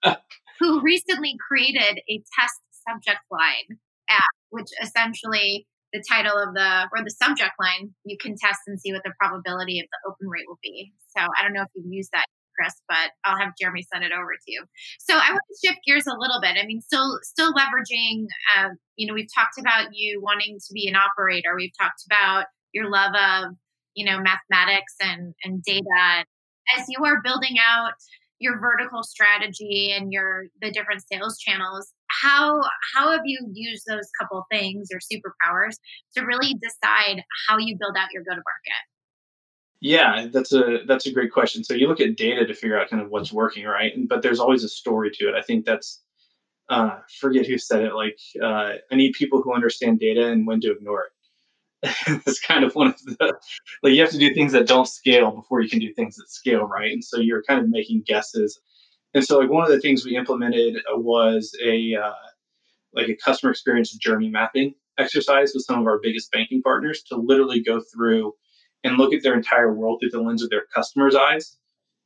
who 0.59 0.81
recently 0.81 1.37
created 1.47 2.01
a 2.09 2.23
test 2.39 2.59
subject 2.87 3.21
line 3.31 3.77
app, 4.09 4.23
which 4.49 4.67
essentially 4.81 5.67
the 5.93 6.03
title 6.09 6.37
of 6.37 6.53
the 6.53 6.87
or 6.95 7.03
the 7.03 7.11
subject 7.11 7.53
line 7.59 7.93
you 8.05 8.17
can 8.19 8.35
test 8.35 8.59
and 8.67 8.79
see 8.79 8.91
what 8.93 9.03
the 9.03 9.13
probability 9.19 9.79
of 9.79 9.87
the 9.91 10.09
open 10.09 10.27
rate 10.27 10.45
will 10.47 10.59
be. 10.61 10.91
So 11.15 11.21
I 11.21 11.43
don't 11.43 11.53
know 11.53 11.63
if 11.63 11.69
you've 11.75 11.91
used 11.91 12.11
that, 12.13 12.25
Chris, 12.55 12.73
but 12.87 13.11
I'll 13.25 13.39
have 13.39 13.53
Jeremy 13.59 13.85
send 13.91 14.03
it 14.03 14.11
over 14.11 14.33
to 14.33 14.51
you. 14.51 14.65
So 14.99 15.15
I 15.15 15.29
want 15.29 15.41
to 15.49 15.67
shift 15.67 15.79
gears 15.85 16.07
a 16.07 16.17
little 16.17 16.41
bit. 16.41 16.57
I 16.61 16.65
mean, 16.65 16.81
still 16.81 17.19
still 17.23 17.53
leveraging. 17.53 18.25
Uh, 18.55 18.69
you 18.97 19.07
know, 19.07 19.13
we've 19.13 19.33
talked 19.33 19.57
about 19.57 19.89
you 19.93 20.21
wanting 20.21 20.57
to 20.59 20.73
be 20.73 20.87
an 20.87 20.95
operator. 20.95 21.55
We've 21.55 21.77
talked 21.79 22.03
about 22.05 22.45
your 22.73 22.89
love 22.89 23.13
of 23.15 23.55
you 23.95 24.05
know 24.05 24.19
mathematics 24.19 24.93
and 25.01 25.33
and 25.43 25.63
data 25.63 26.25
as 26.77 26.85
you 26.87 27.03
are 27.05 27.21
building 27.23 27.55
out 27.59 27.93
your 28.39 28.59
vertical 28.59 29.03
strategy 29.03 29.93
and 29.95 30.13
your 30.13 30.45
the 30.61 30.71
different 30.71 31.03
sales 31.11 31.37
channels 31.39 31.93
how 32.09 32.61
how 32.93 33.11
have 33.11 33.21
you 33.25 33.39
used 33.53 33.85
those 33.87 34.09
couple 34.19 34.45
things 34.51 34.89
or 34.93 34.99
superpowers 34.99 35.75
to 36.15 36.25
really 36.25 36.55
decide 36.55 37.23
how 37.47 37.57
you 37.57 37.77
build 37.79 37.95
out 37.97 38.11
your 38.11 38.23
go 38.23 38.31
to 38.31 38.37
market? 38.37 38.83
Yeah, 39.81 40.27
that's 40.31 40.51
a 40.51 40.79
that's 40.87 41.05
a 41.05 41.13
great 41.13 41.31
question. 41.31 41.63
So 41.63 41.73
you 41.73 41.87
look 41.87 42.01
at 42.01 42.17
data 42.17 42.45
to 42.45 42.53
figure 42.53 42.79
out 42.79 42.89
kind 42.89 43.01
of 43.01 43.09
what's 43.09 43.31
working, 43.31 43.65
right? 43.65 43.93
But 44.07 44.21
there's 44.21 44.39
always 44.39 44.63
a 44.63 44.69
story 44.69 45.11
to 45.13 45.29
it. 45.29 45.35
I 45.35 45.41
think 45.41 45.65
that's 45.65 46.01
uh, 46.67 46.97
forget 47.19 47.45
who 47.45 47.57
said 47.57 47.83
it. 47.83 47.95
Like 47.95 48.17
uh, 48.41 48.73
I 48.91 48.95
need 48.95 49.13
people 49.13 49.41
who 49.41 49.53
understand 49.53 49.99
data 49.99 50.27
and 50.27 50.45
when 50.45 50.59
to 50.61 50.71
ignore 50.71 51.05
it. 51.05 51.11
it's 52.07 52.39
kind 52.39 52.63
of 52.63 52.75
one 52.75 52.87
of 52.87 53.01
the 53.05 53.33
like 53.83 53.93
you 53.93 54.01
have 54.01 54.11
to 54.11 54.17
do 54.17 54.33
things 54.33 54.51
that 54.51 54.67
don't 54.67 54.87
scale 54.87 55.31
before 55.31 55.61
you 55.61 55.69
can 55.69 55.79
do 55.79 55.93
things 55.93 56.15
that 56.17 56.29
scale, 56.29 56.63
right? 56.63 56.91
And 56.91 57.03
so 57.03 57.19
you're 57.19 57.43
kind 57.43 57.61
of 57.61 57.69
making 57.69 58.03
guesses. 58.05 58.59
And 59.13 59.23
so 59.23 59.39
like 59.39 59.49
one 59.49 59.63
of 59.63 59.69
the 59.69 59.79
things 59.79 60.03
we 60.03 60.17
implemented 60.17 60.77
was 60.89 61.57
a 61.63 61.95
uh, 61.95 62.13
like 62.93 63.07
a 63.07 63.15
customer 63.15 63.51
experience 63.51 63.91
journey 63.91 64.29
mapping 64.29 64.73
exercise 64.97 65.51
with 65.53 65.63
some 65.63 65.79
of 65.79 65.87
our 65.87 65.99
biggest 66.01 66.31
banking 66.31 66.61
partners 66.61 67.01
to 67.03 67.15
literally 67.15 67.61
go 67.61 67.81
through 67.93 68.33
and 68.83 68.97
look 68.97 69.13
at 69.13 69.23
their 69.23 69.33
entire 69.33 69.73
world 69.73 69.99
through 69.99 70.09
the 70.09 70.21
lens 70.21 70.43
of 70.43 70.49
their 70.49 70.65
customers' 70.73 71.15
eyes. 71.15 71.57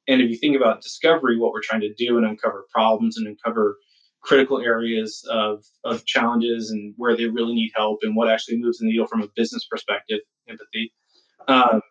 And 0.08 0.22
if 0.22 0.30
you 0.30 0.38
think 0.38 0.56
about 0.56 0.82
discovery, 0.82 1.38
what 1.38 1.51
we're 1.51 1.62
trying 1.62 1.82
to 1.82 1.94
do 1.94 2.18
and 2.18 2.25
uncover 2.25 2.65
problems 2.72 3.18
and 3.18 3.27
uncover 3.27 3.77
critical 4.24 4.60
areas 4.60 5.25
of, 5.30 5.63
of 5.84 6.06
challenges 6.06 6.72
and 6.72 6.94
where 6.98 7.15
they 7.15 7.25
really 7.25 7.53
need 7.53 7.72
help 7.75 8.00
and 8.03 8.15
what 8.15 8.30
actually 8.30 8.58
moves 8.58 8.80
the 8.80 8.86
needle 8.86 9.08
from 9.08 9.22
a 9.22 9.27
business 9.36 9.65
perspective, 9.70 10.20
empathy. 10.48 10.94
Um, 11.48 11.82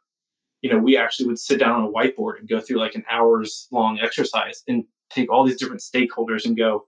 you 0.62 0.70
know, 0.70 0.78
we 0.78 0.96
actually 0.96 1.26
would 1.26 1.38
sit 1.38 1.58
down 1.58 1.80
on 1.80 1.84
a 1.84 1.92
whiteboard 1.92 2.38
and 2.38 2.48
go 2.48 2.60
through 2.60 2.78
like 2.78 2.94
an 2.94 3.04
hours 3.10 3.68
long 3.70 3.98
exercise 4.00 4.62
and 4.66 4.84
take 5.10 5.30
all 5.30 5.44
these 5.44 5.58
different 5.58 5.82
stakeholders 5.82 6.46
and 6.46 6.56
go, 6.56 6.86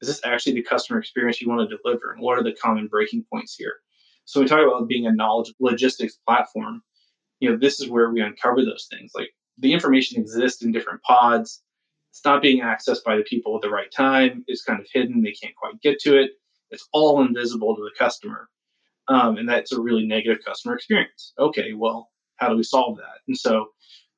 is 0.00 0.08
this 0.08 0.20
actually 0.24 0.54
the 0.54 0.62
customer 0.62 0.98
experience 0.98 1.40
you 1.40 1.48
want 1.48 1.68
to 1.68 1.76
deliver? 1.76 2.12
And 2.12 2.22
what 2.22 2.38
are 2.38 2.44
the 2.44 2.52
common 2.52 2.86
breaking 2.86 3.24
points 3.32 3.56
here? 3.56 3.74
So 4.26 4.40
we 4.40 4.46
talk 4.46 4.60
about 4.60 4.88
being 4.88 5.06
a 5.06 5.12
knowledge 5.12 5.52
logistics 5.58 6.18
platform. 6.26 6.82
You 7.40 7.50
know, 7.50 7.56
this 7.56 7.80
is 7.80 7.88
where 7.88 8.10
we 8.10 8.20
uncover 8.20 8.64
those 8.64 8.86
things. 8.90 9.12
Like 9.14 9.30
the 9.58 9.72
information 9.72 10.20
exists 10.20 10.62
in 10.62 10.72
different 10.72 11.02
pods 11.02 11.62
it's 12.14 12.24
not 12.24 12.42
being 12.42 12.62
accessed 12.62 13.02
by 13.04 13.16
the 13.16 13.24
people 13.24 13.56
at 13.56 13.62
the 13.62 13.68
right 13.68 13.90
time. 13.90 14.44
It's 14.46 14.62
kind 14.62 14.78
of 14.78 14.86
hidden. 14.92 15.20
They 15.20 15.32
can't 15.32 15.56
quite 15.56 15.80
get 15.82 15.98
to 16.02 16.16
it. 16.16 16.30
It's 16.70 16.88
all 16.92 17.20
invisible 17.20 17.74
to 17.74 17.82
the 17.82 17.90
customer. 17.98 18.48
Um, 19.08 19.36
and 19.36 19.48
that's 19.48 19.72
a 19.72 19.80
really 19.80 20.06
negative 20.06 20.44
customer 20.44 20.76
experience. 20.76 21.32
Okay, 21.40 21.72
well, 21.72 22.12
how 22.36 22.50
do 22.50 22.56
we 22.56 22.62
solve 22.62 22.98
that? 22.98 23.18
And 23.26 23.36
so, 23.36 23.66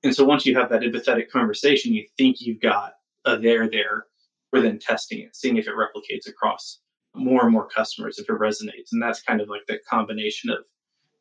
and 0.04 0.14
so 0.14 0.26
once 0.26 0.44
you 0.44 0.54
have 0.56 0.68
that 0.68 0.82
empathetic 0.82 1.30
conversation, 1.30 1.94
you 1.94 2.06
think 2.18 2.42
you've 2.42 2.60
got 2.60 2.92
a 3.24 3.38
there 3.38 3.66
there. 3.66 4.04
We're 4.52 4.60
then 4.60 4.78
testing 4.78 5.20
it, 5.20 5.34
seeing 5.34 5.56
if 5.56 5.66
it 5.66 5.72
replicates 5.74 6.28
across 6.28 6.80
more 7.14 7.44
and 7.44 7.52
more 7.52 7.66
customers, 7.66 8.18
if 8.18 8.28
it 8.28 8.38
resonates. 8.38 8.92
And 8.92 9.02
that's 9.02 9.22
kind 9.22 9.40
of 9.40 9.48
like 9.48 9.62
the 9.68 9.78
combination 9.88 10.50
of 10.50 10.58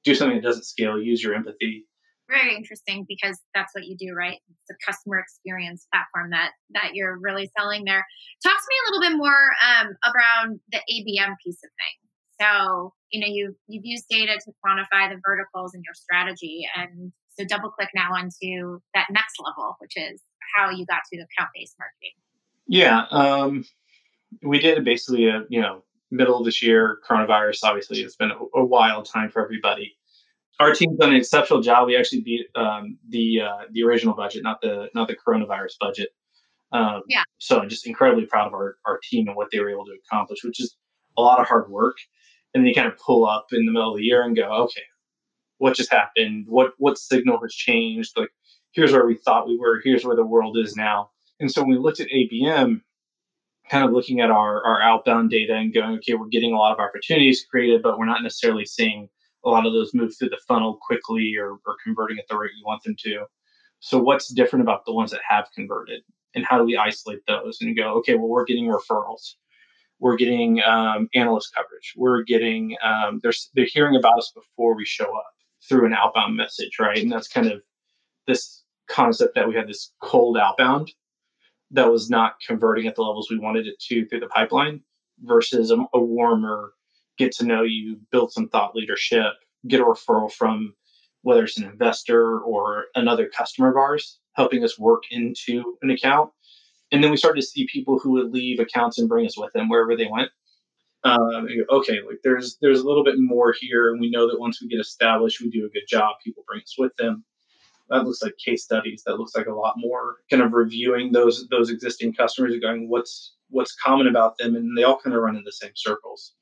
do 0.03 0.13
something 0.13 0.41
that 0.41 0.44
doesn't 0.44 0.65
scale, 0.65 1.01
use 1.01 1.24
your 1.24 1.36
empathy, 1.36 1.88
very 2.27 2.55
interesting 2.55 3.05
because 3.08 3.39
that's 3.53 3.74
what 3.74 3.86
you 3.86 3.96
do, 3.98 4.13
right? 4.13 4.38
It's 4.50 4.72
a 4.72 4.91
customer 4.91 5.20
experience 5.20 5.88
platform 5.91 6.32
that 6.32 6.51
that 6.72 6.96
you're 6.96 7.17
really 7.20 7.50
selling 7.58 7.84
there. 7.86 8.05
Talk 8.44 8.58
to 8.58 8.70
me 8.70 8.75
a 8.82 8.91
little 8.91 9.10
bit 9.10 9.17
more 9.17 9.51
um, 9.63 9.88
around 10.05 10.60
the 10.72 10.77
ABM 10.77 11.36
piece 11.44 11.60
of 11.63 11.70
things. 11.77 12.05
So, 12.41 12.94
you 13.12 13.22
know, 13.22 13.27
you've 13.29 13.55
you've 13.67 13.86
used 13.86 14.05
data 14.10 14.34
to 14.34 14.51
quantify 14.65 15.10
the 15.10 15.22
verticals 15.25 15.74
in 15.74 15.82
your 15.86 15.94
strategy, 15.94 16.65
and 16.75 17.12
so 17.38 17.46
double 17.46 17.70
click 17.70 17.89
now 17.96 18.10
onto 18.13 18.79
that 18.94 19.08
next 19.12 19.36
level, 19.44 19.75
which 19.79 19.94
is 19.96 20.22
how 20.55 20.70
you 20.70 20.86
got 20.86 21.01
to 21.12 21.20
account 21.20 21.50
based 21.53 21.75
marketing. 21.79 22.15
Yeah, 22.67 23.05
um, 23.12 23.65
we 24.41 24.60
did 24.60 24.84
basically 24.84 25.27
a 25.27 25.44
you 25.50 25.62
know 25.62 25.84
middle 26.12 26.39
of 26.39 26.46
this 26.46 26.62
year 26.62 27.00
coronavirus. 27.08 27.60
Obviously, 27.63 28.01
it's 28.01 28.15
been 28.15 28.32
a, 28.32 28.60
a 28.60 28.65
wild 28.65 29.05
time 29.05 29.29
for 29.29 29.44
everybody 29.44 29.96
our 30.59 30.74
team's 30.74 30.97
done 30.97 31.09
an 31.09 31.15
exceptional 31.15 31.62
job. 31.62 31.88
We 31.88 31.97
actually 31.97 32.21
beat 32.21 32.47
um, 32.55 32.97
the 33.09 33.41
uh, 33.41 33.65
the 33.71 33.83
original 33.83 34.13
budget, 34.13 34.43
not 34.43 34.62
the 34.62 34.89
not 34.93 35.07
the 35.07 35.15
coronavirus 35.15 35.74
budget. 35.79 36.09
Um, 36.71 37.01
yeah. 37.07 37.24
So 37.38 37.59
I'm 37.59 37.69
just 37.69 37.88
incredibly 37.88 38.25
proud 38.25 38.47
of 38.47 38.53
our, 38.53 38.77
our 38.85 39.00
team 39.03 39.27
and 39.27 39.35
what 39.35 39.50
they 39.51 39.59
were 39.59 39.69
able 39.69 39.85
to 39.85 39.95
accomplish, 40.05 40.43
which 40.43 40.59
is 40.59 40.75
a 41.17 41.21
lot 41.21 41.39
of 41.39 41.47
hard 41.47 41.69
work. 41.69 41.97
And 42.53 42.62
then 42.62 42.67
you 42.67 42.74
kind 42.74 42.88
of 42.88 42.97
pull 42.97 43.25
up 43.25 43.47
in 43.51 43.65
the 43.65 43.71
middle 43.71 43.91
of 43.91 43.97
the 43.97 44.03
year 44.03 44.24
and 44.24 44.35
go, 44.35 44.43
okay, 44.63 44.81
what 45.57 45.75
just 45.75 45.91
happened? 45.91 46.45
What 46.47 46.71
what 46.77 46.97
signal 46.97 47.39
has 47.41 47.53
changed? 47.53 48.13
Like 48.17 48.29
here's 48.71 48.91
where 48.91 49.05
we 49.05 49.15
thought 49.15 49.47
we 49.47 49.57
were. 49.57 49.81
Here's 49.83 50.05
where 50.05 50.15
the 50.15 50.25
world 50.25 50.57
is 50.57 50.75
now. 50.75 51.12
And 51.39 51.51
so 51.51 51.62
when 51.62 51.71
we 51.71 51.77
looked 51.77 52.00
at 52.00 52.07
ABM, 52.07 52.81
kind 53.69 53.83
of 53.83 53.91
looking 53.91 54.21
at 54.21 54.29
our, 54.29 54.63
our 54.65 54.81
outbound 54.81 55.31
data 55.31 55.53
and 55.53 55.74
going, 55.74 55.95
okay, 55.97 56.13
we're 56.13 56.27
getting 56.27 56.53
a 56.53 56.57
lot 56.57 56.74
of 56.74 56.79
opportunities 56.79 57.45
created, 57.50 57.81
but 57.81 57.97
we're 57.97 58.05
not 58.05 58.21
necessarily 58.21 58.65
seeing 58.65 59.09
a 59.45 59.49
lot 59.49 59.65
of 59.65 59.73
those 59.73 59.93
move 59.93 60.13
through 60.17 60.29
the 60.29 60.39
funnel 60.47 60.77
quickly 60.81 61.35
or, 61.37 61.51
or 61.65 61.77
converting 61.83 62.17
at 62.17 62.27
the 62.27 62.37
rate 62.37 62.51
you 62.57 62.65
want 62.65 62.83
them 62.83 62.95
to. 62.99 63.25
So 63.79 63.99
what's 63.99 64.33
different 64.33 64.63
about 64.63 64.85
the 64.85 64.93
ones 64.93 65.11
that 65.11 65.21
have 65.29 65.47
converted, 65.53 66.01
and 66.33 66.45
how 66.45 66.57
do 66.57 66.63
we 66.63 66.75
isolate 66.77 67.19
those 67.27 67.59
and 67.61 67.77
go, 67.77 67.93
okay, 67.99 68.15
well 68.15 68.27
we're 68.27 68.45
getting 68.45 68.65
referrals, 68.65 69.35
we're 69.99 70.17
getting 70.17 70.61
um, 70.63 71.07
analyst 71.13 71.53
coverage, 71.55 71.93
we're 71.95 72.23
getting 72.23 72.75
um, 72.83 73.19
they're 73.21 73.33
they're 73.53 73.65
hearing 73.65 73.95
about 73.95 74.17
us 74.17 74.31
before 74.33 74.75
we 74.75 74.85
show 74.85 75.05
up 75.05 75.33
through 75.67 75.85
an 75.85 75.93
outbound 75.93 76.35
message, 76.35 76.77
right? 76.79 76.97
And 76.97 77.11
that's 77.11 77.27
kind 77.27 77.47
of 77.47 77.61
this 78.27 78.63
concept 78.87 79.35
that 79.35 79.47
we 79.47 79.55
had 79.55 79.67
this 79.67 79.91
cold 80.01 80.37
outbound 80.37 80.91
that 81.71 81.91
was 81.91 82.09
not 82.09 82.35
converting 82.45 82.87
at 82.87 82.95
the 82.95 83.01
levels 83.01 83.29
we 83.29 83.39
wanted 83.39 83.67
it 83.67 83.79
to 83.79 84.05
through 84.05 84.19
the 84.19 84.27
pipeline 84.27 84.81
versus 85.21 85.71
a, 85.71 85.77
a 85.93 85.99
warmer 85.99 86.73
get 87.17 87.31
to 87.34 87.45
know 87.45 87.63
you, 87.63 88.00
build 88.12 88.31
some 88.31 88.50
thought 88.50 88.75
leadership, 88.75 89.34
get 89.67 89.81
a 89.81 89.84
referral 89.84 90.31
from 90.31 90.74
whether 91.22 91.43
it's 91.43 91.57
an 91.57 91.67
investor 91.67 92.39
or 92.39 92.86
another 92.93 93.27
customer 93.27 93.69
of 93.69 93.77
ours, 93.77 94.19
helping 94.34 94.63
us 94.63 94.77
work 94.77 95.03
into 95.10 95.77
an 95.81 95.89
account. 95.89 96.29
And 96.91 97.03
then 97.03 97.10
we 97.10 97.17
started 97.17 97.41
to 97.41 97.48
see 97.48 97.67
people 97.72 97.98
who 97.98 98.12
would 98.12 98.31
leave 98.31 98.60
accounts 98.60 99.00
and 99.00 99.10
bring 99.10 99.25
us 99.25 99.38
with 99.38 99.51
them 99.53 99.67
wherever 99.67 99.95
they 99.95 100.07
went. 100.07 100.29
Um, 101.03 101.48
okay, 101.69 102.00
like 102.07 102.19
there's 102.24 102.57
there's 102.62 102.79
a 102.79 102.86
little 102.86 103.03
bit 103.03 103.15
more 103.17 103.53
here, 103.60 103.91
and 103.91 104.00
we 104.00 104.10
know 104.10 104.27
that 104.27 104.39
once 104.39 104.62
we 104.62 104.67
get 104.67 104.79
established, 104.79 105.39
we 105.39 105.50
do 105.50 105.65
a 105.65 105.69
good 105.69 105.88
job. 105.88 106.15
People 106.24 106.43
bring 106.48 106.62
us 106.62 106.75
with 106.77 106.95
them. 106.98 107.24
That 107.89 108.05
looks 108.05 108.24
like 108.24 108.34
case 108.43 108.63
studies. 108.63 109.03
That 109.05 109.17
looks 109.17 109.36
like 109.36 109.45
a 109.45 109.53
lot 109.53 109.75
more 109.77 110.17
kind 110.31 110.41
of 110.41 110.53
reviewing 110.53 111.12
those 111.12 111.48
those 111.50 111.69
existing 111.69 112.13
customers 112.13 112.53
and 112.53 112.62
going, 112.62 112.89
what's 112.89 113.36
what's 113.50 113.75
common 113.75 114.07
about 114.07 114.38
them, 114.38 114.55
and 114.55 114.75
they 114.75 114.84
all 114.84 115.00
kind 115.00 115.15
of 115.15 115.22
run 115.22 115.36
in 115.36 115.43
the 115.43 115.51
same 115.51 115.74
circles. 115.75 116.34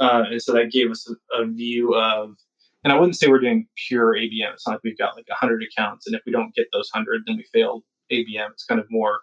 Uh, 0.00 0.24
and 0.30 0.42
so 0.42 0.52
that 0.52 0.72
gave 0.72 0.90
us 0.90 1.08
a, 1.08 1.42
a, 1.42 1.46
view 1.46 1.94
of, 1.94 2.34
and 2.82 2.92
I 2.92 2.98
wouldn't 2.98 3.16
say 3.16 3.28
we're 3.28 3.40
doing 3.40 3.66
pure 3.88 4.14
ABM. 4.14 4.54
It's 4.54 4.66
not 4.66 4.74
like 4.74 4.80
we've 4.84 4.98
got 4.98 5.16
like 5.16 5.28
100 5.28 5.62
accounts, 5.62 6.06
and 6.06 6.16
if 6.16 6.22
we 6.26 6.32
don't 6.32 6.54
get 6.54 6.66
those 6.72 6.90
100, 6.92 7.22
then 7.26 7.36
we 7.36 7.44
failed 7.52 7.84
ABM. 8.10 8.50
It's 8.52 8.64
kind 8.64 8.80
of 8.80 8.86
more 8.90 9.20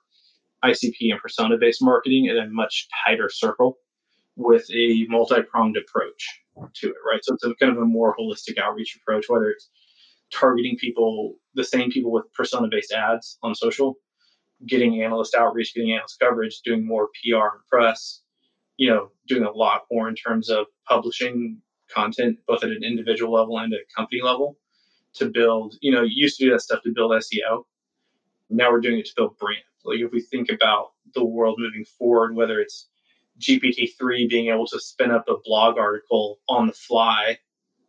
ICP 0.63 1.11
and 1.11 1.19
persona 1.19 1.57
based 1.57 1.81
marketing 1.81 2.25
in 2.25 2.37
a 2.37 2.47
much 2.49 2.87
tighter 3.05 3.29
circle 3.29 3.77
with 4.35 4.65
a 4.71 5.05
multi 5.09 5.41
pronged 5.41 5.77
approach 5.77 6.41
to 6.75 6.87
it, 6.87 6.95
right? 7.09 7.19
So 7.23 7.33
it's 7.33 7.43
a 7.43 7.53
kind 7.55 7.71
of 7.71 7.81
a 7.81 7.85
more 7.85 8.15
holistic 8.17 8.57
outreach 8.57 8.97
approach, 9.01 9.25
whether 9.27 9.49
it's 9.49 9.69
targeting 10.33 10.77
people, 10.77 11.35
the 11.55 11.63
same 11.63 11.91
people 11.91 12.11
with 12.11 12.31
persona 12.33 12.67
based 12.69 12.91
ads 12.91 13.37
on 13.43 13.55
social, 13.55 13.95
getting 14.67 15.01
analyst 15.01 15.35
outreach, 15.35 15.73
getting 15.73 15.91
analyst 15.91 16.19
coverage, 16.19 16.61
doing 16.63 16.85
more 16.85 17.07
PR 17.07 17.35
and 17.35 17.65
press, 17.69 18.21
you 18.79 18.89
know, 18.89 19.11
doing 19.27 19.43
a 19.43 19.51
lot 19.51 19.81
more 19.91 20.07
in 20.07 20.15
terms 20.15 20.49
of 20.49 20.65
publishing 20.87 21.61
content, 21.93 22.39
both 22.47 22.63
at 22.63 22.69
an 22.69 22.81
individual 22.81 23.33
level 23.33 23.59
and 23.59 23.73
at 23.73 23.81
a 23.81 23.95
company 23.95 24.21
level, 24.21 24.57
to 25.15 25.25
build, 25.25 25.75
you 25.81 25.91
know, 25.91 26.01
used 26.01 26.37
to 26.37 26.45
do 26.45 26.51
that 26.51 26.61
stuff 26.61 26.81
to 26.83 26.93
build 26.95 27.11
SEO. 27.11 27.65
Now 28.49 28.71
we're 28.71 28.79
doing 28.79 28.97
it 28.97 29.05
to 29.07 29.13
build 29.17 29.37
brand. 29.37 29.63
Like 29.83 29.99
if 29.99 30.13
we 30.13 30.21
think 30.21 30.49
about 30.49 30.91
the 31.13 31.25
world 31.25 31.57
moving 31.59 31.83
forward, 31.83 32.35
whether 32.35 32.61
it's 32.61 32.87
GPT-3 33.41 34.29
being 34.29 34.47
able 34.47 34.67
to 34.67 34.79
spin 34.79 35.11
up 35.11 35.25
a 35.27 35.35
blog 35.43 35.77
article 35.77 36.39
on 36.47 36.67
the 36.67 36.73
fly, 36.73 37.37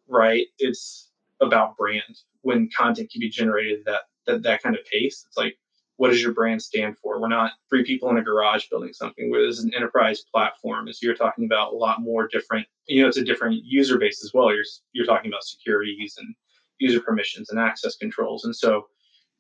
right? 0.09 0.49
It's 0.59 1.09
about 1.41 1.77
brand. 1.77 2.19
When 2.43 2.69
content 2.77 3.13
can 3.13 3.21
be 3.21 3.31
generated 3.31 3.85
that 3.87 4.03
that, 4.27 4.43
that 4.43 4.63
kind 4.63 4.77
of 4.77 4.85
pace, 4.87 5.25
it's 5.29 5.37
like 5.37 5.57
what 6.01 6.09
does 6.09 6.23
your 6.23 6.33
brand 6.33 6.63
stand 6.63 6.97
for? 6.97 7.21
We're 7.21 7.29
not 7.29 7.53
three 7.69 7.85
people 7.85 8.09
in 8.09 8.17
a 8.17 8.23
garage 8.23 8.65
building 8.71 8.95
something. 8.95 9.31
Where 9.31 9.43
there's 9.43 9.59
an 9.59 9.75
enterprise 9.77 10.23
platform, 10.33 10.91
so 10.91 10.99
you're 11.03 11.15
talking 11.15 11.45
about 11.45 11.75
a 11.75 11.77
lot 11.77 12.01
more 12.01 12.27
different. 12.27 12.67
You 12.87 13.03
know, 13.03 13.09
it's 13.09 13.19
a 13.19 13.25
different 13.25 13.61
user 13.67 13.99
base 13.99 14.25
as 14.25 14.33
well. 14.33 14.51
You're 14.51 14.65
you're 14.95 15.05
talking 15.05 15.31
about 15.31 15.45
securities 15.45 16.15
and 16.17 16.35
user 16.79 17.01
permissions 17.01 17.51
and 17.51 17.61
access 17.61 17.97
controls, 17.97 18.47
and 18.47 18.57
so 18.57 18.87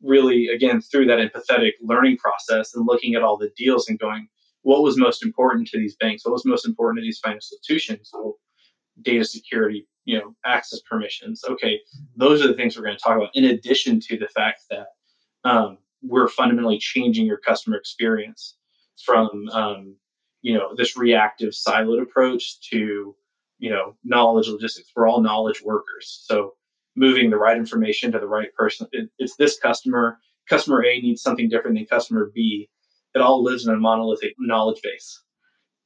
really 0.03 0.49
again 0.49 0.83
through 0.83 1.07
that 1.07 1.19
empathetic 1.19 1.73
learning 1.81 2.19
process 2.19 2.75
and 2.75 2.87
looking 2.87 3.15
at 3.15 3.23
all 3.23 3.39
the 3.39 3.51
deals 3.57 3.89
and 3.89 3.99
going, 3.99 4.29
what 4.61 4.83
was 4.83 4.99
most 4.99 5.25
important 5.25 5.67
to 5.69 5.79
these 5.79 5.97
banks? 5.97 6.27
What 6.27 6.33
was 6.33 6.45
most 6.45 6.67
important 6.67 6.99
to 6.99 7.03
these 7.03 7.21
financial 7.21 7.57
institutions? 7.57 8.11
Well, 8.13 8.35
data 9.01 9.25
security, 9.25 9.89
you 10.05 10.19
know, 10.19 10.35
access 10.45 10.81
permissions. 10.83 11.43
Okay, 11.49 11.81
those 12.17 12.45
are 12.45 12.49
the 12.49 12.55
things 12.55 12.77
we're 12.77 12.85
going 12.85 12.99
to 12.99 13.03
talk 13.03 13.17
about. 13.17 13.31
In 13.33 13.47
addition 13.47 13.99
to 14.01 14.19
the 14.19 14.29
fact 14.29 14.65
that 14.69 14.89
um, 15.45 15.79
we're 16.03 16.29
fundamentally 16.29 16.79
changing 16.79 17.27
your 17.27 17.39
customer 17.39 17.77
experience 17.77 18.57
from 19.05 19.49
um, 19.53 19.97
you 20.43 20.55
know 20.55 20.75
this 20.77 20.97
reactive 20.97 21.51
siloed 21.51 22.03
approach 22.03 22.61
to 22.71 23.15
you 23.59 23.71
know 23.71 23.97
knowledge 24.05 24.49
logistics. 24.49 24.91
We're 24.95 25.09
all 25.09 25.21
knowledge 25.21 25.63
workers. 25.63 26.23
So 26.25 26.55
moving 26.97 27.31
the 27.31 27.39
right 27.39 27.57
information 27.57 28.13
to 28.13 28.19
the 28.19 28.27
right 28.27 28.53
person 28.55 28.87
it, 28.93 29.11
it's 29.19 29.37
this 29.37 29.59
customer. 29.59 30.19
Customer 30.49 30.85
a 30.85 31.01
needs 31.01 31.23
something 31.23 31.49
different 31.49 31.77
than 31.77 31.87
customer 31.87 32.31
b. 32.35 32.69
It 33.15 33.21
all 33.21 33.43
lives 33.43 33.67
in 33.67 33.75
a 33.75 33.79
monolithic 33.79 34.35
knowledge 34.39 34.81
base. 34.83 35.23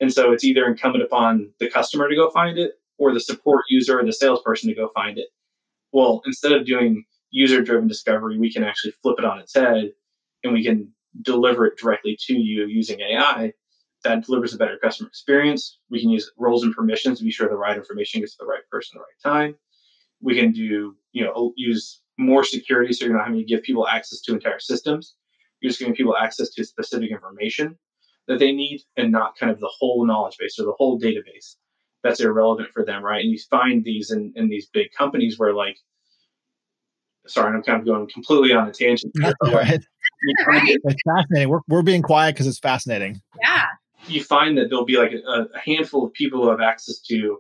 And 0.01 0.13
so 0.13 0.33
it's 0.33 0.45
either 0.45 0.67
incumbent 0.67 1.05
upon 1.05 1.53
the 1.61 1.71
customer 1.71 2.09
to 2.09 2.15
go 2.15 2.31
find 2.31 2.59
it 2.59 2.73
or 2.99 3.13
the 3.13 3.21
support 3.21 3.65
user 3.69 3.99
or 3.99 4.05
the 4.05 4.13
salesperson 4.13 4.69
to 4.69 4.75
go 4.75 4.91
find 4.95 5.19
it. 5.19 5.29
Well 5.93 6.23
instead 6.27 6.53
of 6.53 6.67
doing 6.67 7.05
user 7.31 7.63
driven 7.63 7.89
discovery 7.89 8.39
we 8.39 8.53
can 8.53 8.63
actually 8.63 8.95
flip 9.03 9.17
it 9.19 9.25
on 9.25 9.41
its 9.41 9.55
head 9.55 9.91
and 10.45 10.53
we 10.53 10.65
can 10.65 10.93
deliver 11.23 11.67
it 11.67 11.79
directly 11.79 12.19
to 12.27 12.35
you 12.35 12.67
using 12.67 13.01
ai 13.01 13.53
that 14.05 14.25
delivers 14.25 14.55
a 14.55 14.59
better 14.59 14.79
customer 14.81 15.09
experience. 15.09 15.79
We 15.91 16.01
can 16.01 16.11
use 16.11 16.31
roles 16.39 16.63
and 16.63 16.75
permissions 16.75 17.19
to 17.19 17.25
be 17.25 17.31
sure 17.31 17.49
the 17.49 17.57
right 17.57 17.77
information 17.77 18.21
gets 18.21 18.37
to 18.37 18.45
the 18.45 18.47
right 18.47 18.61
person 18.71 18.97
at 18.97 19.01
the 19.01 19.33
right 19.33 19.39
time. 19.39 19.57
We 20.21 20.39
can 20.39 20.53
do, 20.53 20.95
you 21.13 21.25
know, 21.25 21.53
use 21.57 22.03
more 22.19 22.45
security 22.45 22.93
so 22.93 23.05
you're 23.05 23.17
not 23.17 23.25
having 23.25 23.41
to 23.41 23.47
give 23.47 23.63
people 23.63 23.89
access 23.89 24.21
to 24.21 24.35
entire 24.35 24.61
systems. 24.61 25.15
You're 25.61 25.71
just 25.71 25.81
giving 25.81 25.95
people 25.95 26.17
access 26.17 26.51
to 26.51 26.65
specific 26.65 27.11
information 27.11 27.79
that 28.29 28.39
they 28.39 28.53
need 28.53 28.83
and 28.97 29.11
not 29.11 29.37
kind 29.37 29.51
of 29.51 29.59
the 29.59 29.73
whole 29.79 30.07
knowledge 30.07 30.37
base 30.39 30.59
or 30.59 30.65
the 30.65 30.75
whole 30.77 31.01
database 31.01 31.57
that's 32.03 32.21
irrelevant 32.21 32.69
for 32.73 32.85
them, 32.85 33.03
right? 33.03 33.23
And 33.23 33.33
you 33.33 33.39
find 33.51 33.83
these 33.83 34.11
in, 34.11 34.33
in 34.37 34.49
these 34.49 34.67
big 34.67 34.89
companies 34.97 35.39
where 35.39 35.55
like 35.55 35.79
sorry, 37.27 37.55
I'm 37.55 37.63
kind 37.63 37.81
of 37.81 37.87
going 37.87 38.09
completely 38.13 38.53
on 38.53 38.69
a 38.69 38.73
tangent. 38.73 39.13
That's 39.15 39.35
all 39.43 39.55
right. 39.55 39.83
It's 40.85 41.03
fascinating. 41.07 41.49
We're, 41.49 41.61
we're 41.69 41.83
being 41.83 42.03
quiet 42.03 42.35
because 42.35 42.47
it's 42.47 42.59
fascinating. 42.59 43.21
Yeah 43.43 43.65
you 44.07 44.23
find 44.23 44.57
that 44.59 44.69
there'll 44.69 44.85
be 44.85 44.99
like 44.99 45.13
a, 45.13 45.19
a, 45.27 45.59
handful 45.59 46.05
of 46.05 46.13
people 46.13 46.43
who 46.43 46.51
have 46.51 46.61
access 46.61 46.99
to 46.99 47.39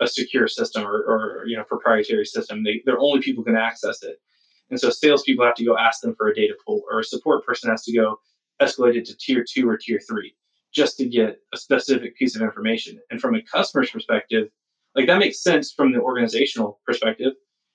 a 0.00 0.06
secure 0.06 0.48
system 0.48 0.84
or, 0.84 0.96
or 0.96 1.44
you 1.46 1.56
know 1.56 1.64
proprietary 1.64 2.24
system. 2.24 2.62
They, 2.64 2.82
they're 2.84 2.98
only 2.98 3.20
people 3.20 3.42
who 3.42 3.52
can 3.52 3.60
access 3.60 4.02
it, 4.02 4.20
and 4.70 4.78
so 4.78 4.90
salespeople 4.90 5.44
have 5.44 5.54
to 5.56 5.64
go 5.64 5.76
ask 5.76 6.00
them 6.00 6.14
for 6.16 6.28
a 6.28 6.34
data 6.34 6.54
pool, 6.66 6.82
or 6.90 7.00
a 7.00 7.04
support 7.04 7.44
person 7.44 7.70
has 7.70 7.84
to 7.84 7.94
go 7.94 8.18
escalate 8.60 8.96
it 8.96 9.04
to 9.06 9.16
tier 9.16 9.44
two 9.48 9.68
or 9.68 9.76
tier 9.76 10.00
three 10.08 10.34
just 10.72 10.96
to 10.98 11.06
get 11.06 11.40
a 11.54 11.56
specific 11.56 12.16
piece 12.16 12.36
of 12.36 12.42
information. 12.42 12.98
And 13.10 13.20
from 13.20 13.34
a 13.34 13.42
customer's 13.42 13.90
perspective, 13.90 14.48
like 14.94 15.06
that 15.06 15.18
makes 15.18 15.42
sense 15.42 15.72
from 15.72 15.92
the 15.92 16.00
organizational 16.00 16.80
perspective. 16.86 17.32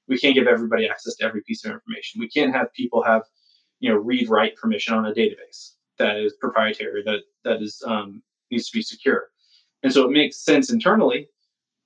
We 0.07 0.19
can't 0.19 0.35
give 0.35 0.47
everybody 0.47 0.87
access 0.89 1.15
to 1.15 1.25
every 1.25 1.41
piece 1.41 1.63
of 1.65 1.71
information. 1.71 2.19
We 2.19 2.29
can't 2.29 2.53
have 2.53 2.73
people 2.73 3.03
have, 3.03 3.23
you 3.81 3.89
know, 3.89 3.97
read 3.97 4.29
write 4.29 4.55
permission 4.55 4.93
on 4.93 5.05
a 5.05 5.11
database 5.11 5.71
that 5.97 6.17
is 6.17 6.33
proprietary 6.39 7.03
that 7.03 7.21
that 7.43 7.61
is 7.61 7.83
um, 7.85 8.23
needs 8.49 8.69
to 8.69 8.77
be 8.77 8.81
secure. 8.81 9.29
And 9.83 9.91
so 9.91 10.05
it 10.05 10.11
makes 10.11 10.37
sense 10.37 10.71
internally. 10.71 11.27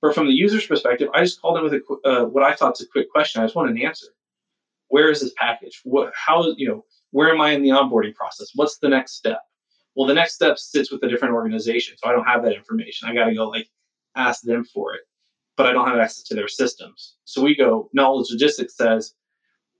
But 0.02 0.14
from 0.14 0.26
the 0.26 0.34
user's 0.34 0.66
perspective, 0.66 1.08
I 1.14 1.24
just 1.24 1.40
called 1.40 1.56
in 1.56 1.64
with 1.64 1.72
a, 1.72 2.08
uh, 2.08 2.24
what 2.26 2.44
I 2.44 2.54
thought 2.54 2.78
is 2.78 2.86
a 2.86 2.90
quick 2.90 3.10
question. 3.10 3.40
I 3.40 3.46
just 3.46 3.56
want 3.56 3.70
an 3.70 3.82
answer. 3.82 4.08
Where 4.88 5.10
is 5.10 5.22
this 5.22 5.32
package? 5.36 5.80
What, 5.84 6.12
how, 6.14 6.54
you 6.56 6.68
know, 6.68 6.84
where 7.12 7.30
am 7.30 7.40
I 7.40 7.52
in 7.52 7.62
the 7.62 7.70
onboarding 7.70 8.14
process? 8.14 8.50
What's 8.54 8.78
the 8.78 8.90
next 8.90 9.12
step? 9.12 9.40
Well, 9.94 10.06
the 10.06 10.14
next 10.14 10.34
step 10.34 10.58
sits 10.58 10.92
with 10.92 11.02
a 11.02 11.08
different 11.08 11.34
organization. 11.34 11.96
So 11.96 12.08
I 12.08 12.12
don't 12.12 12.26
have 12.26 12.42
that 12.44 12.52
information. 12.52 13.08
I 13.08 13.14
got 13.14 13.24
to 13.24 13.34
go 13.34 13.48
like 13.48 13.68
ask 14.14 14.42
them 14.42 14.64
for 14.64 14.94
it, 14.94 15.00
but 15.56 15.66
I 15.66 15.72
don't 15.72 15.88
have 15.88 15.98
access 15.98 16.24
to 16.24 16.34
their 16.34 16.48
systems. 16.48 17.14
So 17.24 17.42
we 17.42 17.56
go, 17.56 17.88
knowledge 17.94 18.30
logistics 18.30 18.76
says 18.76 19.14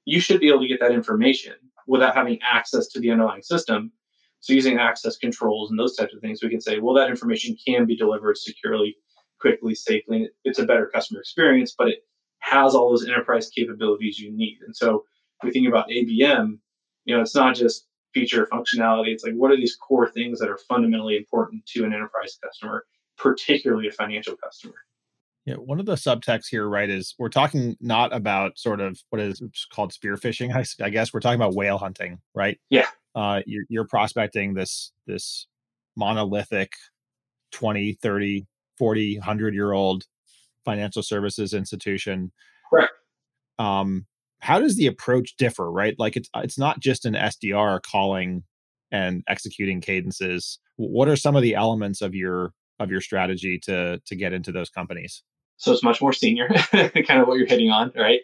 you 0.07 0.19
should 0.19 0.41
be 0.41 0.49
able 0.49 0.63
to 0.63 0.69
get 0.69 0.81
that 0.81 0.93
information 0.93 1.55
without 1.87 2.15
having 2.15 2.39
access 2.43 2.89
to 2.89 3.01
the 3.01 3.11
underlying 3.11 3.43
system 3.43 3.93
so 4.41 4.53
using 4.53 4.79
access 4.79 5.17
controls 5.17 5.71
and 5.71 5.79
those 5.79 5.97
types 5.97 6.15
of 6.15 6.21
things, 6.21 6.41
we 6.43 6.51
can 6.51 6.61
say, 6.61 6.79
well, 6.79 6.95
that 6.95 7.11
information 7.11 7.57
can 7.67 7.85
be 7.87 7.97
delivered 7.97 8.37
securely, 8.37 8.97
quickly, 9.41 9.75
safely. 9.75 10.29
It's 10.45 10.59
a 10.59 10.65
better 10.67 10.87
customer 10.87 11.21
experience, 11.21 11.75
but 11.77 11.89
it 11.89 12.05
has 12.41 12.75
all 12.75 12.91
those 12.91 13.07
enterprise 13.07 13.49
capabilities 13.49 14.19
you 14.19 14.33
need. 14.33 14.59
And 14.65 14.77
so 14.77 15.05
we 15.43 15.51
think 15.51 15.67
about 15.67 15.89
ABM, 15.89 16.59
you 17.05 17.17
know, 17.17 17.23
it's 17.23 17.35
not 17.35 17.57
just 17.57 17.87
feature 18.15 18.47
functionality. 18.47 19.09
It's 19.09 19.25
like, 19.25 19.35
what 19.35 19.51
are 19.51 19.57
these 19.57 19.77
core 19.77 20.11
things 20.11 20.39
that 20.39 20.49
are 20.49 20.59
fundamentally 20.69 21.17
important 21.17 21.67
to 21.75 21.85
an 21.85 21.93
enterprise 21.93 22.39
customer, 22.43 22.85
particularly 23.19 23.89
a 23.89 23.93
financial 23.93 24.37
customer? 24.37 24.77
Yeah, 25.47 25.55
one 25.55 25.79
of 25.79 25.87
the 25.87 25.95
subtexts 25.95 26.49
here, 26.51 26.69
right, 26.69 26.91
is 26.91 27.15
we're 27.21 27.29
talking 27.29 27.77
not 27.81 28.13
about 28.13 28.59
sort 28.59 28.81
of 28.81 29.01
what 29.11 29.21
is 29.21 29.41
called 29.73 29.93
spearfishing. 29.93 30.55
I, 30.81 30.85
I 30.85 30.91
guess. 30.91 31.15
We're 31.15 31.21
talking 31.21 31.41
about 31.41 31.55
whale 31.55 31.79
hunting, 31.79 32.19
right? 32.35 32.59
Yeah. 32.69 32.87
Uh, 33.15 33.43
you're, 33.47 33.65
you're 33.69 33.87
prospecting 33.87 34.55
this 34.55 34.93
this 35.07 35.47
monolithic 35.97 36.73
20 37.53 37.95
30 38.03 38.47
40 38.77 39.19
100 39.19 39.55
year 39.55 39.73
old 39.73 40.05
financial 40.65 41.03
services 41.03 41.55
institution. 41.55 42.33
Correct. 42.69 42.93
Um 43.59 44.07
how 44.41 44.59
does 44.61 44.77
the 44.77 44.87
approach 44.87 45.37
differ 45.39 45.71
right? 45.71 45.95
Like 45.99 46.17
it's 46.17 46.29
it's 46.35 46.59
not 46.59 46.81
just 46.81 47.07
an 47.07 47.15
sdr 47.15 47.81
calling 47.83 48.43
and 48.91 49.23
executing 49.27 49.81
cadences. 49.81 50.59
What 50.77 51.09
are 51.09 51.17
some 51.17 51.37
of 51.37 51.43
the 51.43 51.55
elements 51.55 52.03
of 52.03 52.15
your 52.15 52.53
of 52.79 52.91
your 52.91 53.01
strategy 53.01 53.59
to 53.61 54.03
to 54.05 54.17
get 54.17 54.35
into 54.35 54.53
those 54.53 54.69
companies 54.69 55.23
so 55.57 55.73
it's 55.73 55.83
much 55.83 56.01
more 56.01 56.13
senior 56.13 56.49
kind 56.73 57.21
of 57.21 57.29
what 57.29 57.39
you're 57.39 57.47
hitting 57.47 57.71
on 57.71 57.93
right 57.97 58.21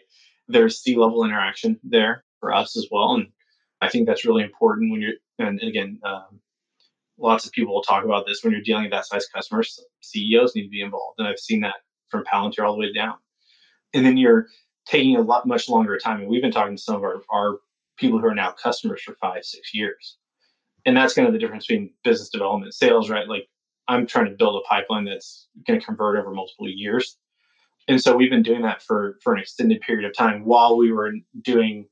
there's 0.47 0.79
c 0.79 0.95
level 0.95 1.23
interaction 1.23 1.79
there 1.83 2.23
for 2.39 2.53
us 2.53 2.77
as 2.77 2.87
well 2.91 3.15
and 3.15 3.27
I 3.83 3.89
think 3.89 4.07
that's 4.07 4.25
really 4.25 4.43
important 4.43 4.91
when 4.91 5.01
you're, 5.01 5.13
and 5.39 5.61
again, 5.61 5.99
um, 6.05 6.39
lots 7.17 7.45
of 7.45 7.51
people 7.51 7.73
will 7.73 7.83
talk 7.83 8.05
about 8.05 8.25
this 8.25 8.41
when 8.41 8.53
you're 8.53 8.61
dealing 8.61 8.83
with 8.83 8.93
that 8.93 9.05
size 9.05 9.27
customers. 9.27 9.77
CEOs 10.01 10.55
need 10.55 10.63
to 10.63 10.69
be 10.69 10.81
involved, 10.81 11.19
and 11.19 11.27
I've 11.27 11.39
seen 11.39 11.61
that 11.61 11.75
from 12.09 12.23
Palantir 12.23 12.65
all 12.65 12.73
the 12.73 12.79
way 12.79 12.93
down. 12.93 13.15
And 13.93 14.05
then 14.05 14.15
you're 14.15 14.47
taking 14.87 15.17
a 15.17 15.21
lot 15.21 15.45
much 15.45 15.67
longer 15.67 15.97
time. 15.97 16.21
And 16.21 16.29
we've 16.29 16.41
been 16.41 16.51
talking 16.51 16.77
to 16.77 16.81
some 16.81 16.95
of 16.95 17.03
our, 17.03 17.21
our 17.29 17.57
people 17.97 18.19
who 18.19 18.27
are 18.27 18.35
now 18.35 18.51
customers 18.51 19.01
for 19.01 19.15
five, 19.15 19.43
six 19.43 19.73
years. 19.73 20.17
And 20.85 20.95
that's 20.95 21.13
kind 21.13 21.27
of 21.27 21.33
the 21.33 21.39
difference 21.39 21.67
between 21.67 21.93
business 22.03 22.29
development 22.29 22.73
sales, 22.73 23.09
right? 23.09 23.27
Like 23.27 23.47
I'm 23.87 24.07
trying 24.07 24.25
to 24.25 24.35
build 24.35 24.61
a 24.61 24.67
pipeline 24.67 25.05
that's 25.05 25.47
going 25.67 25.79
to 25.79 25.85
convert 25.85 26.17
over 26.17 26.31
multiple 26.31 26.69
years. 26.69 27.17
And 27.87 28.01
so 28.01 28.15
we've 28.15 28.29
been 28.29 28.43
doing 28.43 28.61
that 28.63 28.81
for 28.81 29.17
for 29.21 29.33
an 29.33 29.41
extended 29.41 29.81
period 29.81 30.05
of 30.05 30.15
time 30.15 30.45
while 30.45 30.77
we 30.77 30.91
were 30.91 31.13
doing 31.41 31.87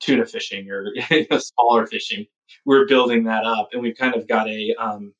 tuna 0.00 0.26
fishing 0.26 0.70
or 0.70 0.92
smaller 1.38 1.86
fishing. 1.86 2.26
We're 2.64 2.86
building 2.86 3.24
that 3.24 3.44
up, 3.44 3.70
and 3.72 3.82
we've 3.82 3.96
kind 3.96 4.14
of 4.14 4.28
got 4.28 4.48
a 4.48 4.74
um, 4.78 5.14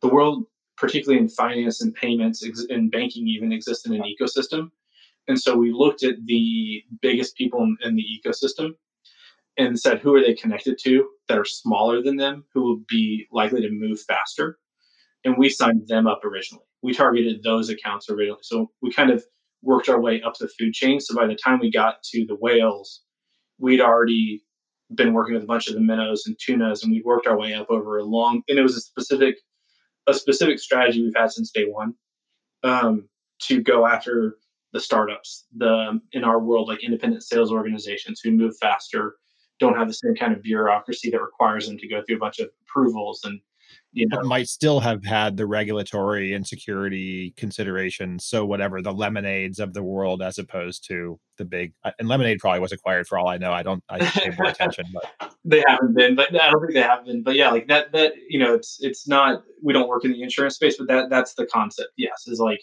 the 0.00 0.08
world, 0.08 0.44
particularly 0.76 1.20
in 1.20 1.28
finance 1.28 1.80
and 1.80 1.94
payments 1.94 2.42
and 2.68 2.90
banking, 2.90 3.28
even 3.28 3.52
exists 3.52 3.86
in 3.86 3.94
an 3.94 4.02
ecosystem. 4.02 4.70
And 5.28 5.38
so 5.38 5.56
we 5.56 5.72
looked 5.72 6.02
at 6.02 6.16
the 6.24 6.82
biggest 7.02 7.36
people 7.36 7.62
in, 7.62 7.76
in 7.82 7.96
the 7.96 8.04
ecosystem 8.04 8.70
and 9.56 9.78
said, 9.78 9.98
who 9.98 10.14
are 10.14 10.22
they 10.22 10.34
connected 10.34 10.78
to 10.82 11.08
that 11.28 11.38
are 11.38 11.44
smaller 11.44 12.02
than 12.02 12.16
them, 12.16 12.44
who 12.52 12.62
will 12.62 12.80
be 12.88 13.26
likely 13.30 13.60
to 13.60 13.70
move 13.70 14.00
faster? 14.00 14.58
And 15.24 15.36
we 15.36 15.50
signed 15.50 15.86
them 15.86 16.06
up 16.06 16.24
originally. 16.24 16.64
We 16.82 16.94
targeted 16.94 17.42
those 17.42 17.68
accounts 17.68 18.08
originally. 18.08 18.40
So 18.42 18.70
we 18.80 18.90
kind 18.90 19.10
of 19.10 19.22
worked 19.62 19.88
our 19.88 20.00
way 20.00 20.22
up 20.22 20.36
the 20.38 20.48
food 20.48 20.72
chain. 20.72 21.00
So 21.00 21.14
by 21.14 21.26
the 21.26 21.34
time 21.34 21.58
we 21.60 21.70
got 21.70 22.02
to 22.04 22.26
the 22.26 22.36
whales, 22.36 23.02
we'd 23.58 23.80
already 23.80 24.42
been 24.94 25.12
working 25.12 25.34
with 25.34 25.44
a 25.44 25.46
bunch 25.46 25.68
of 25.68 25.74
the 25.74 25.80
minnows 25.80 26.24
and 26.26 26.36
tunas, 26.38 26.82
and 26.82 26.92
we'd 26.92 27.04
worked 27.04 27.26
our 27.26 27.38
way 27.38 27.54
up 27.54 27.70
over 27.70 27.98
a 27.98 28.04
long. 28.04 28.42
And 28.48 28.58
it 28.58 28.62
was 28.62 28.76
a 28.76 28.80
specific 28.80 29.36
a 30.06 30.14
specific 30.14 30.58
strategy 30.58 31.02
we've 31.02 31.14
had 31.14 31.30
since 31.30 31.50
day 31.50 31.66
one 31.66 31.94
um, 32.64 33.08
to 33.40 33.62
go 33.62 33.86
after 33.86 34.38
the 34.72 34.80
startups, 34.80 35.46
the 35.56 36.00
in 36.12 36.24
our 36.24 36.40
world 36.40 36.68
like 36.68 36.82
independent 36.82 37.22
sales 37.22 37.52
organizations 37.52 38.20
who 38.22 38.30
move 38.30 38.56
faster, 38.60 39.16
don't 39.58 39.76
have 39.76 39.88
the 39.88 39.94
same 39.94 40.14
kind 40.14 40.32
of 40.32 40.42
bureaucracy 40.42 41.10
that 41.10 41.20
requires 41.20 41.68
them 41.68 41.78
to 41.78 41.88
go 41.88 42.02
through 42.02 42.16
a 42.16 42.20
bunch 42.20 42.38
of 42.38 42.48
approvals 42.62 43.20
and 43.24 43.40
you 43.92 44.06
know, 44.06 44.22
might 44.22 44.48
still 44.48 44.78
have 44.80 45.04
had 45.04 45.36
the 45.36 45.46
regulatory 45.46 46.32
and 46.32 46.46
security 46.46 47.34
considerations. 47.36 48.24
So 48.24 48.46
whatever 48.46 48.80
the 48.80 48.92
lemonades 48.92 49.58
of 49.58 49.74
the 49.74 49.82
world, 49.82 50.22
as 50.22 50.38
opposed 50.38 50.86
to 50.88 51.18
the 51.38 51.44
big 51.44 51.72
and 51.98 52.08
lemonade 52.08 52.38
probably 52.38 52.60
was 52.60 52.72
acquired 52.72 53.08
for 53.08 53.18
all 53.18 53.28
I 53.28 53.38
know. 53.38 53.52
I 53.52 53.62
don't 53.62 53.82
I 53.88 53.98
pay 53.98 54.30
more 54.38 54.48
attention, 54.48 54.84
but 54.92 55.34
they 55.44 55.64
haven't 55.66 55.94
been. 55.94 56.14
But 56.14 56.28
I 56.40 56.50
don't 56.50 56.60
think 56.60 56.74
they 56.74 56.82
have 56.82 57.04
been. 57.04 57.22
But 57.22 57.34
yeah, 57.34 57.50
like 57.50 57.66
that 57.68 57.92
that 57.92 58.12
you 58.28 58.38
know, 58.38 58.54
it's 58.54 58.78
it's 58.80 59.08
not. 59.08 59.42
We 59.62 59.72
don't 59.72 59.88
work 59.88 60.04
in 60.04 60.12
the 60.12 60.22
insurance 60.22 60.54
space, 60.54 60.76
but 60.76 60.86
that 60.88 61.10
that's 61.10 61.34
the 61.34 61.46
concept. 61.46 61.90
Yes, 61.96 62.28
is 62.28 62.38
like 62.38 62.60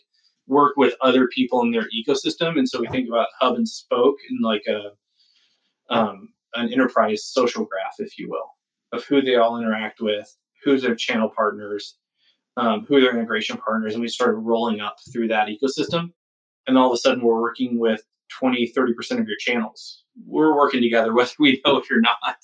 work 0.48 0.78
with 0.78 0.93
other 1.02 1.28
people 1.28 1.62
in 1.62 1.72
their 1.72 1.88
ecosystem, 1.96 2.58
and 2.58 2.67
so 2.67 2.80
we 2.80 2.88
think 2.88 3.10
about 3.10 3.28
hub 3.39 3.56
and 3.56 3.67
spoke 3.67 4.15
in 4.30 4.39
like 4.41 4.63
a 4.67 4.91
um, 5.93 6.30
an 6.56 6.72
enterprise 6.72 7.26
social 7.26 7.65
graph, 7.65 7.96
if 8.00 8.17
you 8.17 8.30
will, 8.30 8.50
of 8.93 9.04
who 9.06 9.22
they 9.22 9.36
all 9.36 9.58
interact 9.58 10.00
with 10.00 10.34
who's 10.67 10.82
their 10.82 10.95
channel 10.95 11.30
partners, 11.30 11.95
um, 12.58 12.86
who 12.86 12.97
are 12.97 13.01
their 13.01 13.15
integration 13.15 13.58
partners, 13.58 13.93
and 13.93 14.01
we 14.01 14.10
started 14.10 14.38
rolling 14.39 14.82
up 14.82 14.97
through 15.13 15.30
that 15.30 15.47
ecosystem. 15.47 16.12
And 16.67 16.77
all 16.77 16.88
of 16.88 16.93
a 16.93 16.97
sudden, 16.97 17.23
we're 17.23 17.39
working 17.39 17.80
with 17.80 18.01
20, 18.38 18.73
30% 18.75 19.21
of 19.21 19.27
your 19.27 19.38
channels. 19.39 20.03
We're 20.25 20.58
working 20.58 20.82
together, 20.82 21.13
whether 21.15 21.32
we 21.39 21.62
know 21.65 21.77
it 21.77 21.86
or 21.89 22.01
not. 22.01 22.36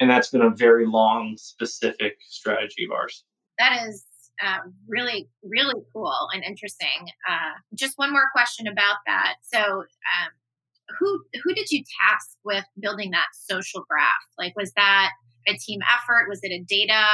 And 0.00 0.10
that's 0.10 0.30
been 0.30 0.40
a 0.40 0.50
very 0.50 0.86
long, 0.86 1.34
specific 1.36 2.16
strategy 2.26 2.86
of 2.86 2.92
ours. 2.92 3.24
That 3.58 3.86
is 3.86 4.06
uh, 4.42 4.60
really, 4.88 5.28
really 5.42 5.82
cool 5.92 6.28
and 6.32 6.42
interesting. 6.44 7.10
Uh, 7.28 7.58
just 7.74 7.98
one 7.98 8.12
more 8.12 8.30
question 8.32 8.66
about 8.66 8.96
that. 9.06 9.34
So, 9.42 9.58
um, 9.58 10.30
who 10.98 11.22
who 11.44 11.52
did 11.52 11.70
you 11.70 11.84
task 12.00 12.30
with 12.44 12.64
building 12.80 13.10
that 13.10 13.26
social 13.34 13.84
graph? 13.90 14.14
Like, 14.38 14.54
was 14.56 14.72
that 14.76 15.10
a 15.46 15.54
team 15.58 15.80
effort? 15.94 16.28
Was 16.30 16.40
it 16.42 16.52
a 16.52 16.64
data 16.64 17.04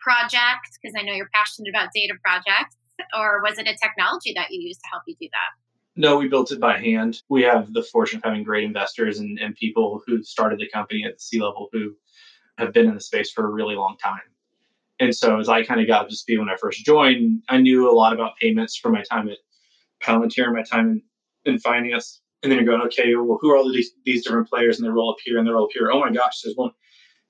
project? 0.00 0.78
Because 0.80 0.94
I 0.98 1.02
know 1.02 1.12
you're 1.12 1.30
passionate 1.32 1.70
about 1.70 1.90
data 1.94 2.14
projects. 2.24 2.76
Or 3.16 3.40
was 3.42 3.58
it 3.58 3.66
a 3.66 3.76
technology 3.76 4.32
that 4.36 4.50
you 4.50 4.60
used 4.60 4.80
to 4.80 4.88
help 4.92 5.04
you 5.06 5.16
do 5.20 5.28
that? 5.32 5.60
No, 5.96 6.18
we 6.18 6.28
built 6.28 6.52
it 6.52 6.60
by 6.60 6.78
hand. 6.78 7.22
We 7.28 7.42
have 7.42 7.72
the 7.72 7.82
fortune 7.82 8.18
of 8.18 8.24
having 8.24 8.44
great 8.44 8.64
investors 8.64 9.18
and, 9.18 9.38
and 9.38 9.54
people 9.54 10.02
who 10.06 10.22
started 10.22 10.58
the 10.58 10.68
company 10.68 11.04
at 11.04 11.14
the 11.14 11.20
C 11.20 11.40
level 11.40 11.68
who 11.72 11.94
have 12.58 12.72
been 12.72 12.88
in 12.88 12.94
the 12.94 13.00
space 13.00 13.30
for 13.30 13.44
a 13.44 13.50
really 13.50 13.74
long 13.74 13.96
time. 14.02 14.20
And 14.98 15.16
so 15.16 15.40
as 15.40 15.48
I 15.48 15.64
kind 15.64 15.80
of 15.80 15.86
got 15.86 16.02
up 16.02 16.08
to 16.10 16.16
speed 16.16 16.38
when 16.38 16.50
I 16.50 16.56
first 16.56 16.84
joined, 16.84 17.42
I 17.48 17.58
knew 17.58 17.90
a 17.90 17.92
lot 17.92 18.12
about 18.12 18.36
payments 18.40 18.76
from 18.76 18.92
my 18.92 19.02
time 19.10 19.28
at 19.28 19.38
Palantir, 20.02 20.52
my 20.52 20.62
time 20.62 21.02
in, 21.44 21.54
in 21.54 21.58
finance. 21.58 22.20
And 22.42 22.52
then 22.52 22.58
you're 22.58 22.66
going, 22.66 22.86
okay, 22.86 23.14
well, 23.16 23.38
who 23.40 23.50
are 23.50 23.56
all 23.56 23.72
these, 23.72 23.92
these 24.04 24.24
different 24.24 24.48
players 24.48 24.78
and 24.78 24.86
they 24.86 24.92
roll 24.92 25.10
up 25.10 25.16
here 25.24 25.38
and 25.38 25.46
they 25.46 25.50
roll 25.50 25.64
up 25.64 25.70
here? 25.72 25.90
Oh 25.90 26.00
my 26.00 26.12
gosh, 26.12 26.42
there's 26.42 26.56
one, 26.56 26.70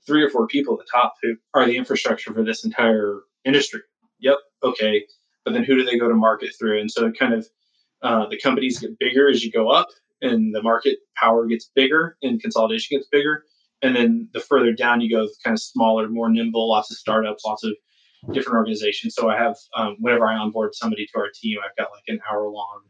three 0.06 0.22
or 0.22 0.30
four 0.30 0.46
people 0.46 0.74
at 0.74 0.80
the 0.80 0.90
top 0.92 1.14
who 1.22 1.34
are 1.54 1.66
the 1.66 1.76
infrastructure 1.76 2.32
for 2.32 2.42
this 2.42 2.64
entire 2.64 3.20
industry. 3.44 3.80
Yep, 4.20 4.36
okay. 4.62 5.04
But 5.44 5.54
then 5.54 5.64
who 5.64 5.76
do 5.76 5.84
they 5.84 5.98
go 5.98 6.08
to 6.08 6.14
market 6.14 6.50
through? 6.58 6.80
And 6.80 6.90
so 6.90 7.06
it 7.06 7.18
kind 7.18 7.34
of 7.34 7.46
uh, 8.02 8.28
the 8.28 8.38
companies 8.38 8.78
get 8.78 8.98
bigger 8.98 9.28
as 9.28 9.44
you 9.44 9.50
go 9.50 9.68
up, 9.68 9.88
and 10.22 10.54
the 10.54 10.62
market 10.62 10.98
power 11.16 11.46
gets 11.46 11.70
bigger, 11.74 12.16
and 12.22 12.40
consolidation 12.40 12.96
gets 12.96 13.08
bigger. 13.10 13.44
And 13.82 13.96
then 13.96 14.28
the 14.32 14.40
further 14.40 14.72
down 14.72 15.00
you 15.00 15.10
go, 15.10 15.28
kind 15.42 15.54
of 15.54 15.62
smaller, 15.62 16.08
more 16.08 16.28
nimble, 16.28 16.68
lots 16.68 16.90
of 16.90 16.98
startups, 16.98 17.44
lots 17.44 17.64
of 17.64 17.72
different 18.32 18.58
organizations. 18.58 19.14
So 19.14 19.30
I 19.30 19.36
have, 19.38 19.56
um, 19.74 19.96
whenever 19.98 20.26
I 20.26 20.36
onboard 20.36 20.74
somebody 20.74 21.06
to 21.06 21.18
our 21.18 21.30
team, 21.34 21.58
I've 21.64 21.76
got 21.76 21.90
like 21.90 22.04
an 22.08 22.20
hour 22.30 22.48
long, 22.48 22.82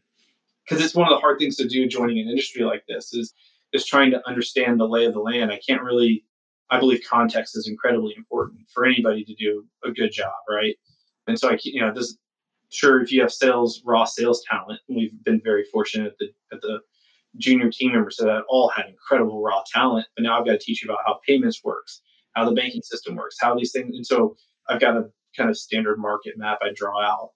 because 0.69 0.85
it's 0.85 0.95
one 0.95 1.07
of 1.07 1.15
the 1.15 1.21
hard 1.21 1.39
things 1.39 1.57
to 1.57 1.69
do 1.69 1.87
joining 1.87 2.19
an 2.19 2.29
industry 2.29 2.65
like 2.65 2.85
this 2.89 3.15
is 3.15 3.33
is 3.73 3.87
trying 3.87 4.11
to 4.11 4.29
understand 4.29 4.81
the 4.81 4.89
lay 4.89 5.05
of 5.05 5.13
the 5.13 5.21
land. 5.21 5.53
I 5.53 5.61
can't 5.65 5.83
really, 5.83 6.25
I 6.71 6.79
believe 6.79 7.03
context 7.09 7.57
is 7.57 7.69
incredibly 7.69 8.15
important 8.17 8.61
for 8.73 8.85
anybody 8.85 9.25
to 9.25 9.35
do 9.35 9.65
a 9.85 9.91
good 9.91 10.13
job, 10.13 10.33
right? 10.49 10.77
And 11.27 11.39
so 11.39 11.51
I, 11.51 11.59
you 11.63 11.81
know, 11.81 11.93
this 11.93 12.17
sure 12.71 13.03
if 13.03 13.13
you 13.13 13.21
have 13.21 13.33
sales 13.33 13.83
raw 13.85 14.05
sales 14.05 14.43
talent 14.49 14.81
we've 14.89 15.13
been 15.25 15.41
very 15.45 15.65
fortunate 15.73 16.07
at 16.07 16.19
the 16.19 16.27
at 16.53 16.61
the 16.63 16.81
junior 17.37 17.71
team 17.71 17.93
members 17.93 18.17
that 18.17 18.43
all 18.49 18.69
had 18.75 18.87
incredible 18.87 19.43
raw 19.43 19.63
talent 19.73 20.07
but 20.17 20.23
now 20.23 20.39
i've 20.39 20.47
got 20.47 20.53
to 20.53 20.59
teach 20.59 20.83
you 20.83 20.89
about 20.89 21.03
how 21.05 21.19
payments 21.27 21.63
works 21.63 22.01
how 22.35 22.49
the 22.49 22.55
banking 22.55 22.83
system 22.83 23.17
works 23.17 23.37
how 23.41 23.55
these 23.55 23.73
things 23.73 23.95
and 23.97 24.07
so 24.07 24.37
i've 24.69 24.81
got 24.81 24.97
a 24.97 25.05
kind 25.37 25.51
of 25.51 25.57
standard 25.57 25.99
market 25.99 26.35
map 26.37 26.59
i 26.63 26.69
draw 26.75 27.01
out 27.03 27.31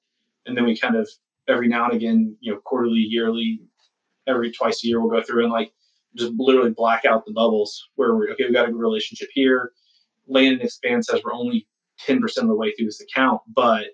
and 0.47 0.57
then 0.57 0.65
we 0.65 0.77
kind 0.77 0.97
of 0.97 1.09
every 1.49 1.69
now 1.69 1.85
and 1.85 1.95
again 1.95 2.37
you 2.41 2.53
know 2.53 2.61
quarterly 2.65 3.01
yearly 3.01 3.61
every 4.27 4.51
twice 4.51 4.83
a 4.85 4.87
year 4.87 5.01
we'll 5.01 5.11
go 5.11 5.23
through 5.23 5.45
and 5.45 5.53
like 5.53 5.73
just 6.17 6.33
literally 6.37 6.71
black 6.71 7.05
out 7.05 7.25
the 7.27 7.33
bubbles 7.33 7.89
where 7.97 8.15
we're 8.15 8.31
okay 8.31 8.45
we've 8.45 8.55
got 8.55 8.69
a 8.69 8.73
good 8.73 8.81
relationship 8.81 9.29
here. 9.33 9.73
Land 10.27 10.55
and 10.55 10.63
expand 10.63 11.05
says 11.05 11.21
we're 11.25 11.35
only 11.35 11.67
10% 12.07 12.23
of 12.39 12.49
the 12.49 12.55
way 12.55 12.73
through 12.73 12.87
this 12.87 13.01
account 13.01 13.41
but 13.55 13.85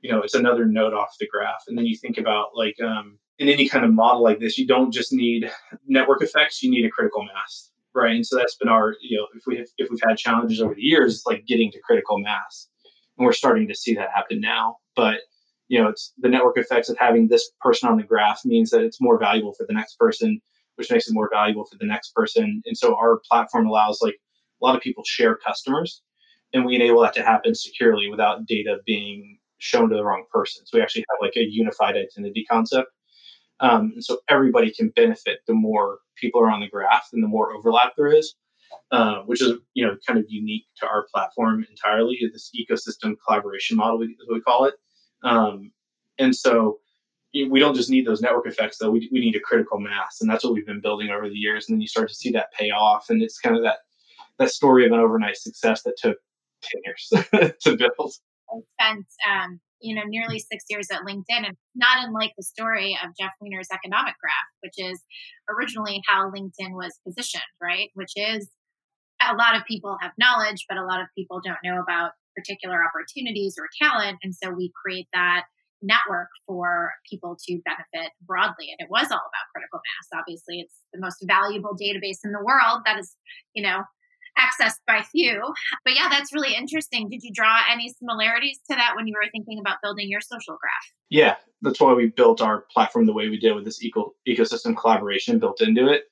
you 0.00 0.10
know 0.10 0.22
it's 0.22 0.34
another 0.34 0.64
node 0.64 0.94
off 0.94 1.16
the 1.20 1.28
graph. 1.28 1.62
And 1.68 1.76
then 1.76 1.86
you 1.86 1.96
think 1.96 2.18
about 2.18 2.48
like 2.54 2.76
um, 2.80 3.18
in 3.38 3.48
any 3.48 3.68
kind 3.68 3.84
of 3.84 3.92
model 3.92 4.22
like 4.22 4.40
this 4.40 4.58
you 4.58 4.66
don't 4.66 4.92
just 4.92 5.12
need 5.12 5.50
network 5.86 6.22
effects 6.22 6.62
you 6.62 6.70
need 6.70 6.84
a 6.84 6.90
critical 6.90 7.24
mass 7.24 7.70
right? 7.94 8.16
And 8.16 8.26
so 8.26 8.36
that's 8.36 8.56
been 8.56 8.68
our 8.68 8.96
you 9.00 9.16
know 9.16 9.26
if 9.34 9.42
we 9.46 9.56
have, 9.58 9.66
if 9.78 9.88
we've 9.90 10.00
had 10.06 10.18
challenges 10.18 10.60
over 10.60 10.74
the 10.74 10.82
years 10.82 11.14
it's 11.14 11.26
like 11.26 11.46
getting 11.46 11.70
to 11.72 11.80
critical 11.80 12.18
mass. 12.18 12.68
And 13.16 13.24
we're 13.24 13.32
starting 13.32 13.68
to 13.68 13.74
see 13.74 13.94
that 13.94 14.10
happen 14.14 14.40
now. 14.40 14.78
But 14.96 15.20
you 15.68 15.80
know 15.80 15.88
it's 15.88 16.12
the 16.18 16.28
network 16.28 16.58
effects 16.58 16.88
of 16.88 16.96
having 16.98 17.28
this 17.28 17.50
person 17.60 17.88
on 17.88 17.96
the 17.96 18.02
graph 18.02 18.44
means 18.44 18.70
that 18.70 18.82
it's 18.82 19.00
more 19.00 19.18
valuable 19.18 19.54
for 19.54 19.64
the 19.66 19.74
next 19.74 19.96
person 19.98 20.40
which 20.76 20.90
makes 20.90 21.08
it 21.08 21.14
more 21.14 21.30
valuable 21.32 21.64
for 21.64 21.76
the 21.78 21.86
next 21.86 22.14
person 22.14 22.62
and 22.66 22.76
so 22.76 22.96
our 22.96 23.20
platform 23.30 23.66
allows 23.66 24.00
like 24.02 24.14
a 24.60 24.64
lot 24.64 24.76
of 24.76 24.82
people 24.82 25.04
share 25.04 25.36
customers 25.36 26.02
and 26.54 26.64
we 26.64 26.76
enable 26.76 27.02
that 27.02 27.14
to 27.14 27.22
happen 27.22 27.54
securely 27.54 28.08
without 28.08 28.46
data 28.46 28.78
being 28.86 29.38
shown 29.58 29.90
to 29.90 29.96
the 29.96 30.04
wrong 30.04 30.24
person. 30.32 30.64
So 30.66 30.78
we 30.78 30.82
actually 30.82 31.04
have 31.10 31.18
like 31.20 31.36
a 31.36 31.44
unified 31.44 31.96
identity 31.96 32.46
concept. 32.48 32.90
Um, 33.60 33.92
and 33.94 34.04
so 34.04 34.18
everybody 34.28 34.72
can 34.72 34.90
benefit 34.90 35.40
the 35.46 35.54
more 35.54 35.98
people 36.16 36.40
are 36.40 36.50
on 36.50 36.60
the 36.60 36.68
graph 36.68 37.08
and 37.12 37.22
the 37.22 37.28
more 37.28 37.52
overlap 37.52 37.94
there 37.96 38.12
is, 38.12 38.34
uh, 38.92 39.20
which 39.26 39.42
is 39.42 39.54
you 39.74 39.86
know 39.86 39.96
kind 40.06 40.18
of 40.18 40.26
unique 40.28 40.64
to 40.78 40.86
our 40.86 41.06
platform 41.12 41.64
entirely. 41.68 42.18
This 42.32 42.50
ecosystem 42.54 43.14
collaboration 43.26 43.76
model, 43.76 44.02
as 44.02 44.08
we 44.28 44.40
call 44.40 44.66
it. 44.66 44.74
Um, 45.22 45.72
and 46.18 46.34
so 46.34 46.78
we 47.42 47.58
don't 47.58 47.74
just 47.74 47.90
need 47.90 48.06
those 48.06 48.20
network 48.20 48.46
effects 48.46 48.78
though. 48.78 48.90
We, 48.90 49.08
we 49.12 49.20
need 49.20 49.34
a 49.34 49.40
critical 49.40 49.80
mass, 49.80 50.20
and 50.20 50.30
that's 50.30 50.44
what 50.44 50.52
we've 50.52 50.66
been 50.66 50.80
building 50.80 51.10
over 51.10 51.28
the 51.28 51.34
years. 51.36 51.68
And 51.68 51.74
then 51.74 51.80
you 51.80 51.88
start 51.88 52.08
to 52.08 52.14
see 52.14 52.30
that 52.32 52.52
pay 52.52 52.70
off, 52.70 53.10
and 53.10 53.22
it's 53.22 53.38
kind 53.38 53.56
of 53.56 53.62
that 53.62 53.78
that 54.38 54.50
story 54.50 54.86
of 54.86 54.92
an 54.92 55.00
overnight 55.00 55.36
success 55.36 55.82
that 55.82 55.96
took 55.96 56.16
ten 56.62 56.80
years 56.84 57.54
to 57.62 57.76
build. 57.76 58.12
I 58.50 58.60
spent, 58.80 59.06
um, 59.28 59.60
you 59.80 59.94
know, 59.94 60.02
nearly 60.06 60.38
six 60.38 60.64
years 60.70 60.88
at 60.92 61.00
LinkedIn, 61.00 61.44
and 61.44 61.56
not 61.74 62.06
unlike 62.06 62.32
the 62.36 62.44
story 62.44 62.96
of 63.02 63.10
Jeff 63.18 63.32
Weiner's 63.40 63.68
economic 63.72 64.14
graph, 64.20 64.34
which 64.60 64.74
is 64.78 65.02
originally 65.48 66.00
how 66.06 66.30
LinkedIn 66.30 66.72
was 66.72 66.98
positioned, 67.06 67.42
right? 67.60 67.90
Which 67.94 68.12
is 68.14 68.48
a 69.20 69.34
lot 69.34 69.56
of 69.56 69.64
people 69.64 69.96
have 70.00 70.12
knowledge, 70.18 70.66
but 70.68 70.78
a 70.78 70.84
lot 70.84 71.00
of 71.00 71.06
people 71.16 71.40
don't 71.44 71.58
know 71.64 71.80
about 71.80 72.12
particular 72.36 72.78
opportunities 72.84 73.56
or 73.58 73.68
talent, 73.82 74.18
and 74.22 74.34
so 74.34 74.50
we 74.50 74.70
create 74.84 75.08
that 75.12 75.46
network 75.84 76.28
for 76.46 76.90
people 77.08 77.36
to 77.46 77.60
benefit 77.64 78.12
broadly 78.26 78.72
and 78.72 78.80
it 78.80 78.90
was 78.90 79.06
all 79.12 79.22
about 79.22 79.46
critical 79.52 79.78
mass 79.78 80.18
obviously 80.20 80.60
it's 80.60 80.74
the 80.92 81.00
most 81.00 81.22
valuable 81.26 81.76
database 81.76 82.18
in 82.24 82.32
the 82.32 82.42
world 82.42 82.80
that 82.84 82.98
is 82.98 83.16
you 83.54 83.62
know 83.62 83.82
accessed 84.38 84.80
by 84.86 85.02
few. 85.02 85.40
But 85.84 85.94
yeah, 85.94 86.08
that's 86.10 86.32
really 86.32 86.54
interesting. 86.54 87.08
Did 87.08 87.22
you 87.22 87.30
draw 87.32 87.58
any 87.70 87.92
similarities 87.98 88.58
to 88.70 88.76
that 88.76 88.92
when 88.96 89.06
you 89.06 89.14
were 89.14 89.28
thinking 89.30 89.58
about 89.58 89.78
building 89.82 90.08
your 90.08 90.20
social 90.20 90.56
graph? 90.60 90.92
Yeah, 91.10 91.36
that's 91.62 91.80
why 91.80 91.92
we 91.94 92.08
built 92.08 92.40
our 92.40 92.64
platform 92.72 93.06
the 93.06 93.12
way 93.12 93.28
we 93.28 93.38
did 93.38 93.54
with 93.54 93.64
this 93.64 93.82
eco- 93.82 94.14
ecosystem 94.28 94.76
collaboration 94.76 95.38
built 95.38 95.60
into 95.60 95.88
it. 95.88 96.04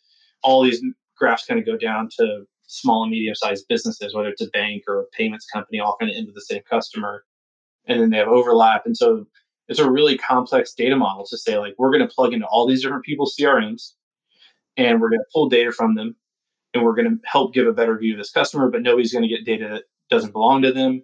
All 0.43 0.63
these 0.63 0.83
graphs 1.17 1.47
kind 1.47 1.61
of 1.61 1.67
go 1.67 1.77
down 1.77 2.09
to 2.19 2.45
small 2.67 3.03
and 3.03 3.11
medium 3.11 3.35
sized 3.35 3.67
businesses, 3.69 4.15
whether 4.15 4.29
it's 4.29 4.43
a 4.43 4.51
bank 4.51 4.85
or 4.89 5.01
a 5.01 5.07
payments 5.17 5.47
company, 5.47 5.81
all 5.81 5.97
kind 6.01 6.11
of 6.11 6.17
into 6.17 6.33
the 6.33 6.41
same 6.41 6.63
customer. 6.69 7.25
And 7.87 8.01
then 8.01 8.11
they 8.11 8.19
have 8.19 8.29
overlap. 8.29 8.87
And 8.87 8.97
so 8.97 9.27
it's 9.73 9.81
a 9.81 9.91
really 9.91 10.19
complex 10.19 10.75
data 10.75 10.97
model 10.97 11.27
to 11.27 11.39
say, 11.39 11.59
like, 11.59 11.75
we're 11.79 11.91
going 11.91 12.07
to 12.07 12.15
plug 12.15 12.35
into 12.35 12.47
all 12.47 12.67
these 12.67 12.83
different 12.83 13.05
people's 13.05 13.35
CRMs 13.35 13.93
and 14.77 15.01
we're 15.01 15.09
going 15.09 15.21
to 15.21 15.31
pull 15.33 15.49
data 15.49 15.73
from 15.73 15.95
them 15.95 16.15
and 16.75 16.85
we're 16.85 16.95
going 16.95 17.09
to 17.09 17.19
help 17.25 17.55
give 17.55 17.67
a 17.67 17.73
better 17.73 17.97
view 17.97 18.13
of 18.13 18.19
this 18.19 18.31
customer, 18.31 18.69
but 18.69 18.83
nobody's 18.83 19.15
going 19.15 19.27
to 19.27 19.35
get 19.35 19.47
data 19.47 19.69
that 19.73 19.85
doesn't 20.11 20.33
belong 20.33 20.61
to 20.61 20.73
them. 20.73 21.03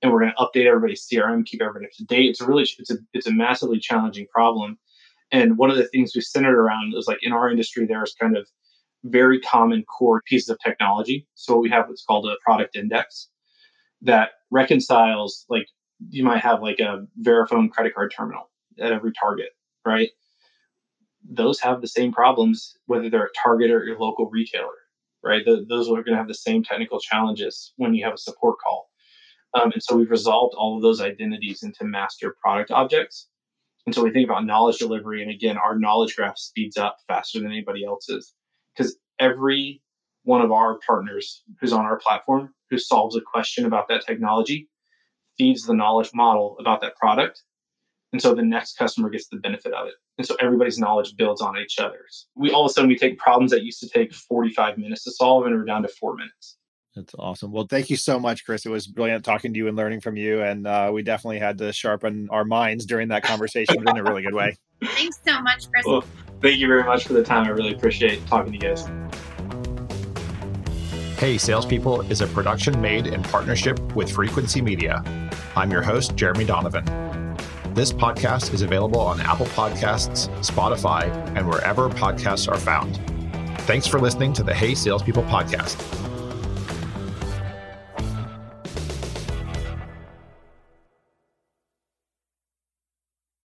And 0.00 0.10
we're 0.10 0.20
going 0.20 0.32
to 0.32 0.42
update 0.42 0.66
everybody's 0.66 1.06
CRM, 1.06 1.44
keep 1.44 1.60
everybody 1.60 1.84
up 1.84 1.92
to 1.98 2.04
date. 2.04 2.30
It's 2.30 2.40
a 2.40 2.46
really, 2.46 2.66
it's 2.78 2.90
a, 2.90 2.96
it's 3.12 3.26
a 3.26 3.32
massively 3.32 3.78
challenging 3.78 4.26
problem. 4.32 4.78
And 5.30 5.58
one 5.58 5.70
of 5.70 5.76
the 5.76 5.88
things 5.88 6.12
we 6.14 6.22
centered 6.22 6.58
around 6.58 6.94
is 6.96 7.06
like 7.06 7.18
in 7.20 7.32
our 7.32 7.50
industry, 7.50 7.84
there's 7.86 8.14
kind 8.18 8.38
of 8.38 8.48
very 9.04 9.38
common 9.40 9.84
core 9.84 10.22
pieces 10.26 10.48
of 10.48 10.58
technology. 10.64 11.26
So 11.34 11.58
we 11.58 11.68
have 11.68 11.88
what's 11.88 12.04
called 12.04 12.26
a 12.26 12.36
product 12.42 12.74
index 12.74 13.28
that 14.00 14.30
reconciles, 14.50 15.44
like 15.50 15.66
you 16.10 16.24
might 16.24 16.40
have 16.40 16.62
like 16.62 16.80
a 16.80 17.06
Verifone 17.20 17.70
credit 17.70 17.94
card 17.94 18.12
terminal 18.16 18.50
at 18.78 18.92
every 18.92 19.12
target, 19.12 19.50
right? 19.84 20.10
Those 21.28 21.60
have 21.60 21.80
the 21.80 21.88
same 21.88 22.12
problems 22.12 22.76
whether 22.86 23.10
they're 23.10 23.26
a 23.26 23.42
Target 23.42 23.70
or 23.70 23.84
your 23.84 23.98
local 23.98 24.30
retailer 24.30 24.74
right? 25.22 25.44
The, 25.44 25.64
those 25.68 25.88
are 25.88 26.02
going 26.02 26.12
to 26.12 26.16
have 26.16 26.28
the 26.28 26.34
same 26.34 26.62
technical 26.62 27.00
challenges 27.00 27.72
when 27.76 27.94
you 27.94 28.04
have 28.04 28.14
a 28.14 28.18
support 28.18 28.56
call. 28.64 28.90
Um, 29.54 29.72
and 29.72 29.82
so 29.82 29.96
we've 29.96 30.10
resolved 30.10 30.54
all 30.56 30.76
of 30.76 30.82
those 30.82 31.00
identities 31.00 31.62
into 31.62 31.84
master 31.84 32.36
product 32.40 32.70
objects. 32.70 33.28
And 33.86 33.94
so 33.94 34.04
we 34.04 34.10
think 34.10 34.28
about 34.28 34.44
knowledge 34.44 34.78
delivery. 34.78 35.22
And 35.22 35.30
again, 35.30 35.56
our 35.56 35.78
knowledge 35.78 36.16
graph 36.16 36.38
speeds 36.38 36.76
up 36.76 36.98
faster 37.08 37.40
than 37.40 37.50
anybody 37.50 37.84
else's 37.84 38.34
because 38.76 38.96
every 39.18 39.82
one 40.24 40.42
of 40.42 40.52
our 40.52 40.78
partners 40.86 41.42
who's 41.60 41.72
on 41.72 41.86
our 41.86 41.98
platform 41.98 42.54
who 42.70 42.78
solves 42.78 43.16
a 43.16 43.20
question 43.20 43.64
about 43.64 43.88
that 43.88 44.04
technology 44.06 44.68
feeds 45.38 45.64
the 45.64 45.74
knowledge 45.74 46.10
model 46.12 46.56
about 46.58 46.80
that 46.80 46.96
product 46.96 47.42
and 48.12 48.22
so 48.22 48.34
the 48.34 48.42
next 48.42 48.78
customer 48.78 49.10
gets 49.10 49.28
the 49.28 49.36
benefit 49.36 49.72
of 49.74 49.86
it. 49.86 49.94
And 50.16 50.26
so 50.26 50.36
everybody's 50.40 50.78
knowledge 50.78 51.14
builds 51.16 51.42
on 51.42 51.58
each 51.58 51.78
other's. 51.78 52.26
We 52.34 52.50
all 52.50 52.64
of 52.64 52.70
a 52.70 52.72
sudden 52.72 52.88
we 52.88 52.96
take 52.96 53.18
problems 53.18 53.50
that 53.50 53.62
used 53.62 53.80
to 53.80 53.88
take 53.88 54.14
45 54.14 54.78
minutes 54.78 55.04
to 55.04 55.12
solve 55.12 55.46
and 55.46 55.54
we're 55.54 55.64
down 55.64 55.82
to 55.82 55.88
four 55.88 56.16
minutes. 56.16 56.56
That's 56.96 57.14
awesome. 57.18 57.52
Well, 57.52 57.66
thank 57.68 57.90
you 57.90 57.96
so 57.96 58.18
much, 58.18 58.44
Chris. 58.44 58.66
It 58.66 58.70
was 58.70 58.86
brilliant 58.86 59.24
talking 59.24 59.52
to 59.52 59.58
you 59.58 59.68
and 59.68 59.76
learning 59.76 60.00
from 60.00 60.16
you. 60.16 60.42
And 60.42 60.66
uh, 60.66 60.90
we 60.92 61.02
definitely 61.02 61.38
had 61.38 61.58
to 61.58 61.72
sharpen 61.72 62.28
our 62.30 62.44
minds 62.44 62.86
during 62.86 63.08
that 63.08 63.22
conversation 63.22 63.76
in 63.86 63.96
a 63.96 64.02
really 64.02 64.22
good 64.22 64.34
way. 64.34 64.56
Thanks 64.84 65.20
so 65.24 65.40
much, 65.42 65.70
Chris. 65.70 65.84
Well, 65.86 66.02
thank 66.40 66.58
you 66.58 66.66
very 66.66 66.84
much 66.84 67.06
for 67.06 67.12
the 67.12 67.22
time. 67.22 67.46
I 67.46 67.50
really 67.50 67.74
appreciate 67.74 68.26
talking 68.26 68.52
to 68.52 68.58
you 68.58 68.74
guys. 68.74 68.88
Hey 71.18 71.36
Salespeople 71.36 72.02
is 72.12 72.20
a 72.20 72.28
production 72.28 72.80
made 72.80 73.08
in 73.08 73.24
partnership 73.24 73.80
with 73.96 74.08
Frequency 74.08 74.62
Media. 74.62 75.02
I'm 75.56 75.68
your 75.68 75.82
host, 75.82 76.14
Jeremy 76.14 76.44
Donovan. 76.44 76.84
This 77.74 77.92
podcast 77.92 78.54
is 78.54 78.62
available 78.62 79.00
on 79.00 79.20
Apple 79.22 79.46
Podcasts, 79.46 80.28
Spotify, 80.46 81.08
and 81.36 81.48
wherever 81.48 81.88
podcasts 81.88 82.48
are 82.48 82.56
found. 82.56 83.00
Thanks 83.62 83.84
for 83.84 83.98
listening 83.98 84.32
to 84.34 84.44
the 84.44 84.54
Hey 84.54 84.76
Salespeople 84.76 85.24
podcast. 85.24 85.76